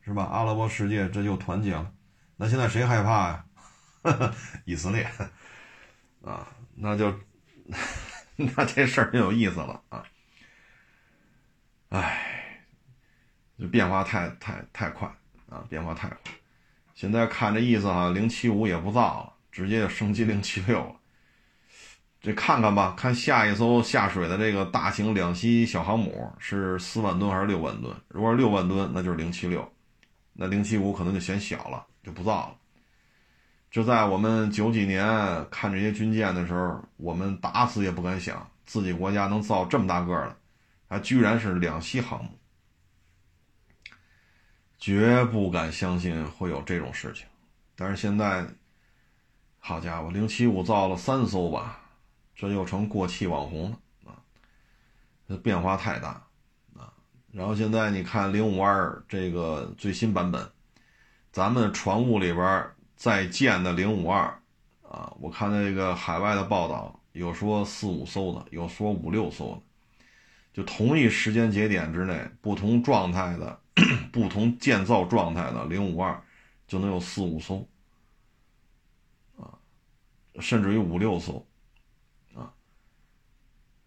[0.00, 0.24] 是吧？
[0.24, 1.92] 阿拉伯世界这就团结了，
[2.36, 3.44] 那现在谁害怕呀？
[4.64, 5.06] 以色列
[6.22, 7.14] 啊，那就
[8.34, 10.02] 那这事儿就有意思了啊！
[11.90, 12.41] 哎，
[13.62, 15.08] 这变化太太太快
[15.48, 16.18] 啊，变化太快。
[16.96, 20.96] 现在看这意思啊，零七五也不造了，直接就升级零七六了。
[22.20, 27.94] 这看看吧，看下一艘下水的这个大型两栖小航母是四万吨还是六万吨？
[28.08, 29.72] 如果是六万吨，那就是零七六，
[30.32, 32.56] 那零七五可能就嫌小了，就不造了。
[33.70, 35.04] 就在我们九几年
[35.50, 40.36] 看这些军舰的时候，我们打死也不敢想自己国家能造这么大个的，
[40.88, 42.30] 还居然是两栖航母，
[44.82, 47.24] 绝不敢相信会有这种事情。
[47.76, 48.44] 但是现在，
[49.60, 51.80] 好家伙，零七五造了三艘吧，
[52.34, 54.18] 这又成过气网红了啊！
[55.28, 56.26] 这变化太大
[56.76, 56.92] 啊！
[57.30, 60.50] 然后现在你看零五二这个最新版本，
[61.30, 62.68] 咱们船坞里边。
[62.94, 64.26] 在建的零五二，
[64.88, 69.62] 啊，我看那个海外的报道，有说四五艘的，有说五六艘的，
[70.52, 73.58] 就同一时间节点之内，不同状态的、
[74.12, 76.22] 不同建造状态的零五二
[76.66, 77.66] 就能有四五艘，
[79.38, 79.58] 啊，
[80.40, 81.46] 甚至于五六艘，
[82.34, 82.52] 啊，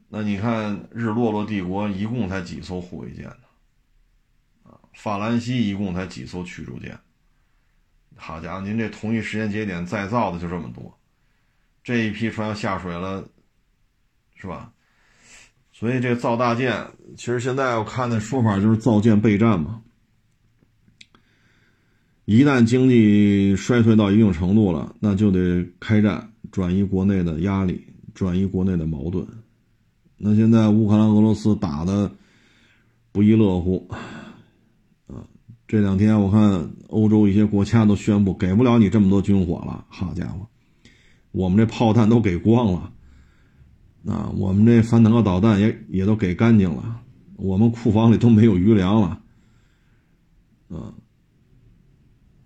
[0.08, 3.44] 那你看日落落帝国一共才几艘护卫舰呢？
[4.64, 6.98] 啊，法兰西一共才几艘驱逐舰？
[8.16, 10.98] 好家伙，您这同一时间节点再造的就这么多，
[11.84, 13.28] 这一批船要下水了，
[14.36, 14.72] 是吧？
[15.78, 19.82] 所以这造大舰，其实现在我看的说法就是造舰备战嘛。
[22.24, 29.28] 一旦经济衰退到一定程度了，那就得开战，转移国内的压力，转移国内的矛盾。
[30.16, 32.10] 那现在乌克兰、俄罗斯打的
[33.12, 33.86] 不亦乐乎。
[35.08, 35.28] 啊
[35.68, 40.48] 这两天我看欧洲一些国家都宣布给不了你这么多军火了，好家伙，
[41.32, 42.94] 我们这炮弹都给光了，
[44.08, 47.02] 啊，我们这反坦克导弹也也都给干净了，
[47.38, 49.22] 我们库房里都没有余粮了，
[50.70, 50.94] 啊，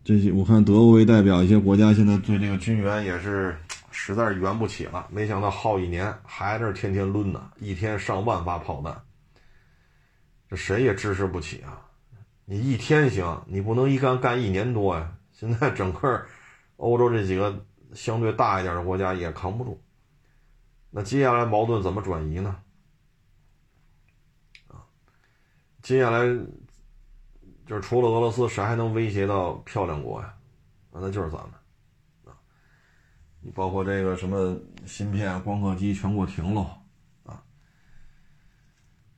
[0.04, 3.58] 这些我看德国为代表一些国家现在对这个军援也是
[3.92, 8.96] 实在是援不起了，没想到耗一年还在这天天抡呢，一天上万发炮弹，
[10.50, 11.82] 这谁也支持不起啊。
[12.46, 15.12] 你一天行，你不能一干干一年多呀！
[15.34, 16.26] 现在整个
[16.78, 19.80] 欧洲这几个相对大一点的国家也扛不住。
[20.90, 22.56] 那接下来矛盾怎么转移呢？
[24.68, 24.86] 啊，
[25.82, 26.20] 接下来
[27.66, 30.34] 就是除了俄罗斯，谁还能威胁到漂亮国呀？
[30.92, 31.52] 那就是咱们
[32.26, 32.38] 啊！
[33.42, 36.82] 你包括这个什么芯片、光刻机全给我停了
[37.24, 37.44] 啊！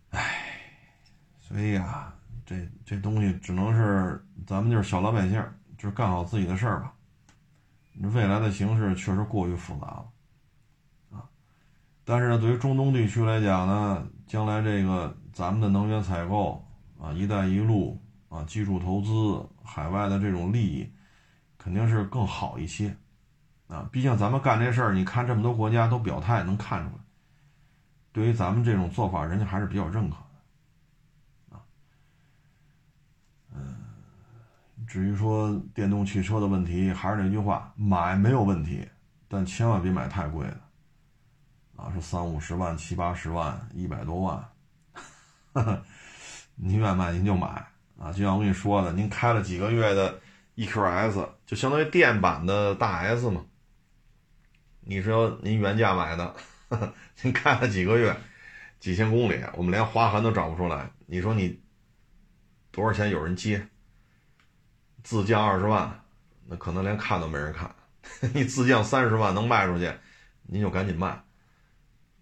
[0.09, 0.59] 唉，
[1.39, 2.13] 所以呀。
[2.43, 5.41] 这这东西只能是咱们就是小老百姓，
[5.77, 6.93] 就是干好自己的事儿吧。
[8.13, 10.10] 未来的形势确实过于复杂了，
[12.03, 16.65] 但是，对于中东地区来讲呢，将来这个咱们的能源采购
[16.99, 20.89] 啊，“一带一路”啊，技术投资、海外的这种利益，
[21.57, 22.95] 肯定是更好一些，
[23.67, 23.87] 啊！
[23.91, 27.03] 毕竟咱们干这事儿，你看这么多国家都表态，能看出来，
[28.13, 30.15] 对于咱们这种做法，人家还是比较认可
[31.51, 31.61] 啊
[33.53, 33.75] 嗯。
[34.87, 38.87] 至于说电动汽车的问题，还是那句话，买没有问题，
[39.27, 40.59] 但千万别买太贵的，
[41.81, 45.83] 啊，是三五十万、七八十万、一百多万，
[46.53, 47.47] 您愿买您就买
[47.97, 48.11] 啊！
[48.11, 50.21] 就像我跟你说的，您开了几个月的
[50.57, 53.43] EQS，就相当于电版的大 S 嘛。
[54.81, 56.35] 你说您原价买的，
[57.23, 58.15] 您开了几个月，
[58.79, 60.87] 几千公里，我们连划痕都找不出来。
[61.07, 61.59] 你说你
[62.69, 63.67] 多少钱有人接？
[65.03, 66.03] 自降二十万，
[66.45, 67.73] 那可能连看都没人看。
[68.35, 69.91] 你自降三十万能卖出去，
[70.43, 71.23] 您就赶紧卖，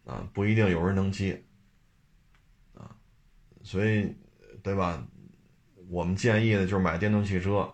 [0.09, 1.39] 啊，不一定有人能接，
[2.73, 2.89] 啊，
[3.61, 4.15] 所以，
[4.63, 5.05] 对吧？
[5.87, 7.71] 我们建议的就是买电动汽车。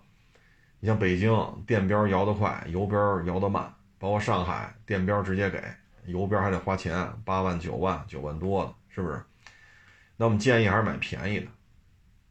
[0.82, 1.32] 你像北京
[1.66, 5.64] 电标摇得快，油标摇得慢，包括上海电标直接给，
[6.08, 9.24] 油标还得花钱，八万、九万、九万多的，是不是？
[10.18, 11.48] 那我们建议还是买便宜的，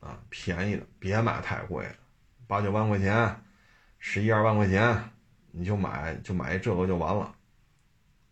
[0.01, 1.95] 啊，便宜的，别买太贵的。
[2.47, 3.43] 八九万块钱，
[3.99, 5.11] 十一二万块钱，
[5.51, 7.35] 你就买就买这个就完了，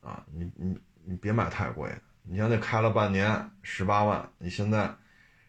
[0.02, 1.90] 啊，你你你别买太贵。
[2.22, 4.94] 你像那开了半年十八万，你现在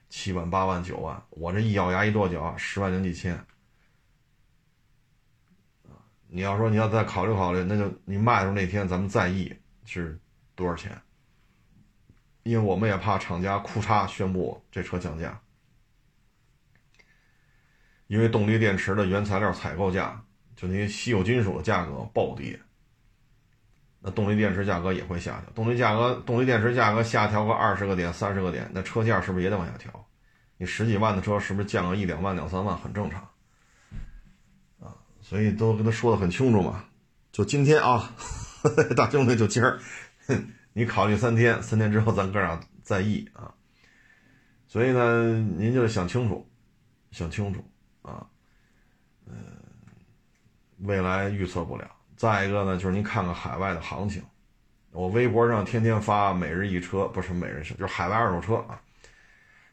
[0.09, 3.39] 七万八万九万，我这一咬牙一跺脚，十万零几千，
[6.27, 10.19] 你要说你要再考虑考虑，那就你卖的时候那天咱们再议是
[10.55, 10.99] 多少钱，
[12.41, 15.39] 因为我们也怕厂家库嚓宣布这车降价。
[18.07, 20.23] 因为动力电池的原材料采购价，
[20.55, 22.59] 就那些稀有金属的价格暴跌，
[24.05, 25.49] 那动力电池价格也会下调。
[25.55, 30.05] 动力价格、动力电池价格下调个二十个点、三十个点，那车价是不是也得往下调？
[30.57, 33.21] 你十几万的车是不是降个一两万、两三万很正常？
[34.81, 36.83] 啊，所以都跟他说的很清楚嘛。
[37.31, 38.13] 就今天啊，
[38.95, 39.79] 大兄弟，就今儿，
[40.73, 43.53] 你考虑三天，三天之后咱哥俩再议啊。
[44.67, 46.45] 所以呢，您就想清楚，
[47.11, 47.63] 想清楚。
[48.01, 48.27] 啊，
[49.25, 49.33] 嗯，
[50.79, 51.89] 未来预测不了。
[52.15, 54.23] 再一个呢，就是您看看海外的行情，
[54.91, 58.81] 我微博上天天发每日一车，不是每日车，就是海外二手车啊。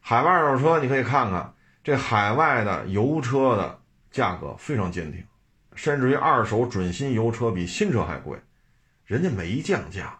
[0.00, 3.78] 海外二手车你可以看看，这海外的油车的
[4.10, 5.24] 价格非常坚挺，
[5.74, 8.38] 甚至于二手准新油车比新车还贵，
[9.04, 10.18] 人家没降价，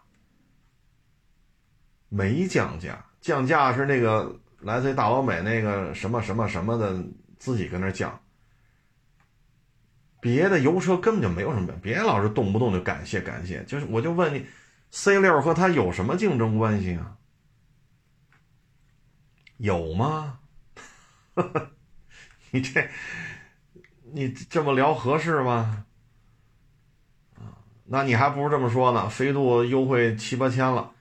[2.09, 7.03] 没降价，降价是那个来自于大老美那个什么什么什么的。
[7.41, 8.21] 自己跟那讲，
[10.21, 14.45] 别的油车根本就没有什么，别老是动不动就感谢感谢，就是我就问你
[14.91, 17.17] ，C 六和它有什么竞争关系啊？
[19.57, 20.39] 有吗？
[22.51, 22.89] 你这，
[24.13, 25.85] 你这么聊合适吗？
[27.35, 30.91] 啊，那你还不如这么说呢，飞度优惠七八千了，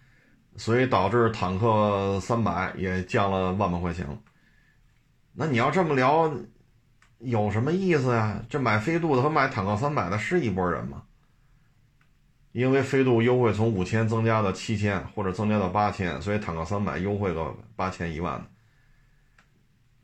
[0.56, 4.18] 所以导致坦克三百也降了万把块钱了。
[5.32, 6.32] 那你要这么聊，
[7.20, 8.42] 有什么意思呀？
[8.48, 11.02] 这买飞度的和买坦克三百的是一拨人吗？
[12.52, 18.46] 因为飞度优惠从五千增加到七千，或者增加到八千，所以坦克三百优惠个八千一万的。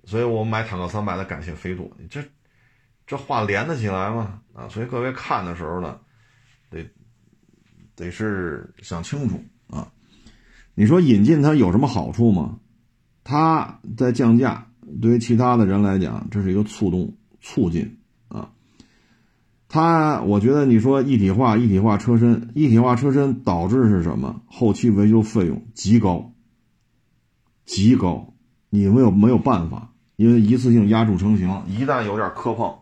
[0.04, 2.22] 所以我买坦克三百的感谢飞度，这
[3.06, 4.40] 这话连得起来吗？
[4.54, 5.98] 啊，所以各位看的时候呢，
[6.70, 6.88] 得
[7.96, 9.90] 得是想清楚啊。
[10.74, 12.60] 你说引进它有什么好处吗？
[13.24, 18.50] 它在降价，对于其他的人来讲，这是一个促动、促进啊。
[19.68, 24.42] 它，我觉得你说一体化、一体化车身、一体化车身导致是什么？
[24.46, 26.32] 后期维修费用极高，
[27.64, 28.32] 极高，
[28.70, 29.92] 你没有没有办法。
[30.16, 32.74] 因为一次性压铸成型，一旦有点磕碰，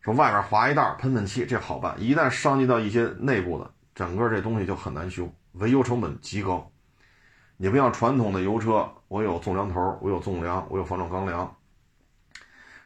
[0.00, 6.70] 说外面划一道喷喷漆，这好办；一旦伤及到一些内部的，整个这东西就很难修，维修成本极高。
[7.58, 11.54] 你不像传统的油车，我有纵梁头，我有纵梁，我有防撞钢梁，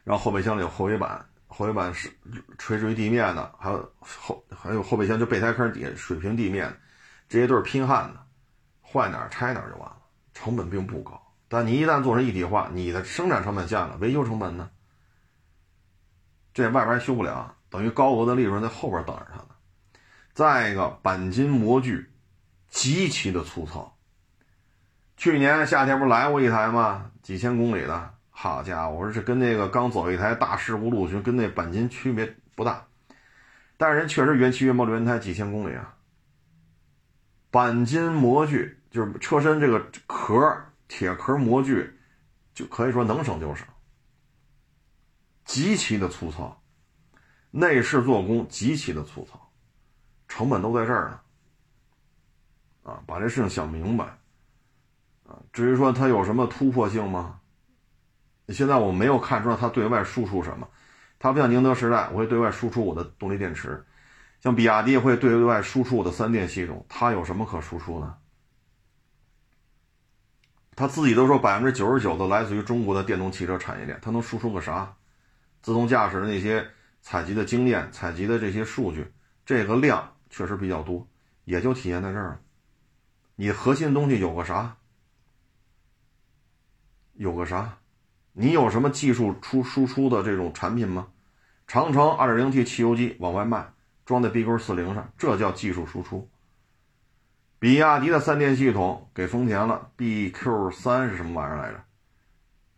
[0.03, 2.11] 然后后备箱里有后尾板，后尾板是
[2.57, 6.77] 垂直于地面的，还有后还有后备箱就备胎坑底下水平地面，
[7.29, 8.27] 这些都是拼焊的，
[8.81, 10.01] 坏哪拆哪就完了，
[10.33, 11.17] 成本并不高。
[11.47, 14.69] 但你一旦做成一体化，你的生产成本降了，维修成本呢？
[16.53, 19.55] 这外边修不了，等于高额的利润在后边等着他呢。
[20.33, 22.11] 再一个，钣金模具
[22.67, 23.96] 极其的粗糙。
[25.17, 27.11] 去年夏天不是来过一台吗？
[27.21, 32.85] 几千公里的，好家伙，我说这跟那个刚走一台大事故陆巡，跟那钣金区别不大。
[33.75, 35.95] 但是人确实原漆原模轮胎几千公里啊。
[37.51, 40.63] 钣金模具就是车身这个壳。
[40.89, 41.99] 铁壳模具
[42.53, 43.67] 就可以说能省就省，
[45.43, 46.63] 极其的粗糙，
[47.51, 49.51] 内饰做工极其的粗糙，
[50.29, 51.19] 成本都在这儿呢。
[52.83, 54.17] 啊，把这事情想明白。
[55.27, 57.39] 啊，至于说它有什么突破性吗？
[58.49, 60.67] 现在我没有看出来它对外输出什么。
[61.19, 63.71] 它不像宁德时代，我会对外输出我的动力电池；
[64.41, 66.85] 像比亚迪会对外输出我的三电系统。
[66.87, 68.15] 它有什么可输出呢？
[70.75, 74.95] 他自己都说百分之九十九都来自于中国的电动汽车产业链，他能输出个啥？
[75.63, 76.65] 自动驾驶的那些
[77.01, 79.11] 采集的经验、采集的这些数据，
[79.43, 81.07] 这个量确实比较多，
[81.45, 82.39] 也就体现在这儿了。
[83.35, 84.77] 你核心东西有个啥？
[87.17, 87.77] 有个啥？
[88.33, 91.07] 你有什么技术出输出的这种产品吗？
[91.67, 93.73] 长城二点零 T 汽油机往外卖，
[94.05, 96.29] 装在 BQ 四零上，这叫技术输出。
[97.59, 101.83] 比亚迪的三电系统给丰田了，BQ 三是什么玩意儿来着？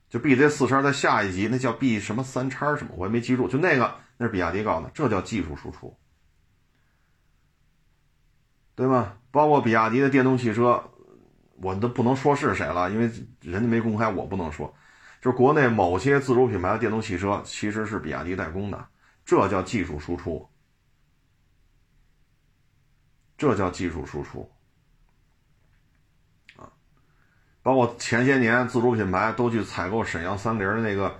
[0.09, 3.47] 就 BZ 四叉在下一级，那叫 B 什么三叉什么，我也没记住。
[3.47, 5.95] 就那个，那是比亚迪搞的，这叫技术输出，
[8.73, 9.17] 对吗？
[9.29, 10.83] 包括比亚迪的电动汽车，
[11.61, 13.09] 我都不能说是谁了，因为
[13.41, 14.73] 人家没公开，我不能说。
[15.21, 18.87] 就是国内某些自主品牌的电动汽车，其实是比亚迪代工的，
[19.25, 20.47] 这叫技术输出，
[23.37, 24.49] 这叫技术输出。
[26.55, 26.71] 啊
[27.61, 31.13] 包括前些年自主品牌都去采购沈阳三菱的那个，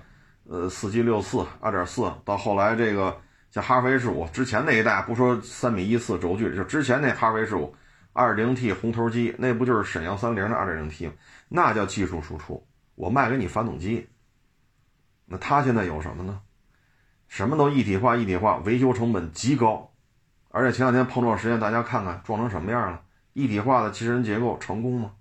[0.44, 3.20] 呃，四 G 六四二点四，到后来这个
[3.50, 7.76] 像哈弗 H 五之前那一代，不说三米一四轴距，就之前那哈弗 H 五
[8.12, 11.12] 二零 T 红头机，那不就是沈阳三菱的二点零 T 吗？
[11.48, 14.08] 那叫技术输出，我卖给你发动机。
[15.26, 16.42] 那他现在有什么呢？
[17.28, 19.92] 什么都一体化，一体化，维修成本极高，
[20.48, 23.02] 而且前两天碰撞实验，大家看看撞成什么样了？
[23.32, 25.12] 一体化的机器人结构成功吗？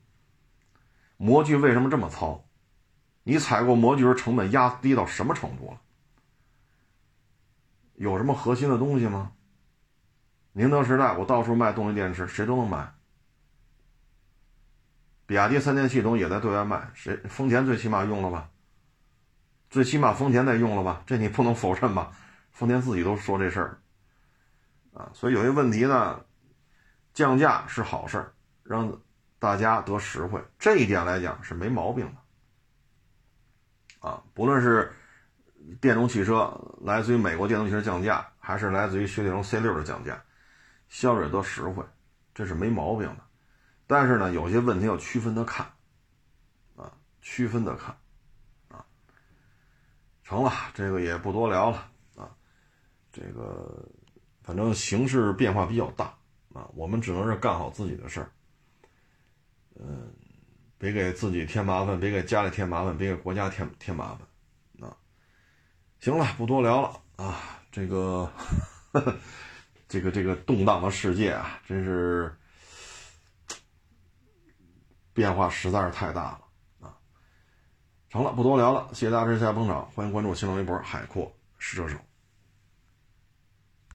[1.18, 2.44] 模具为什么这么糙？
[3.24, 5.82] 你采购模具时成本压低到什么程度了？
[7.94, 9.34] 有什么核心的东西吗？
[10.60, 12.94] 宁德时代，我到处卖动力电池，谁都能买。
[15.26, 17.16] 比亚迪三电系统也在对外卖，谁？
[17.30, 18.50] 丰田最起码用了吧？
[19.70, 21.02] 最起码丰田在用了吧？
[21.08, 22.12] 这你不能否认吧？
[22.52, 23.80] 丰田自己都说这事儿
[24.94, 26.26] 啊，所以有些问题呢，
[27.14, 28.34] 降价是好事儿，
[28.64, 29.00] 让。
[29.42, 32.06] 大家得实惠，这一点来讲是没毛病
[34.02, 34.92] 的，啊，不论是
[35.80, 40.22] 电动汽车来自于美国电动汽车降价，还是来自于雪铁龙 C 六的降价，
[40.90, 41.84] 消费者得实惠，
[42.34, 43.24] 这是没毛病的。
[43.88, 45.66] 但是呢，有些问题要区分的看，
[46.76, 47.96] 啊，区分的看，
[48.68, 48.86] 啊，
[50.24, 52.30] 成了，这个也不多聊了，啊，
[53.12, 53.88] 这个
[54.44, 56.06] 反正形势变化比较大，
[56.54, 58.32] 啊，我们只能是干好自己的事儿。
[59.76, 60.14] 嗯，
[60.78, 64.98] 别给自己添麻烦，别给家里添麻烦，别给国家添添麻烦，啊，
[66.00, 67.40] 行了，不多聊了啊，
[67.72, 68.32] 这个，
[69.90, 72.34] 这个这个动荡的世界啊，真是
[75.14, 76.96] 变化实在是太大了啊。
[78.10, 81.98] 成了，不多聊了，谢谢大家支持，下捧场，欢迎关注新浪微博海阔试车手。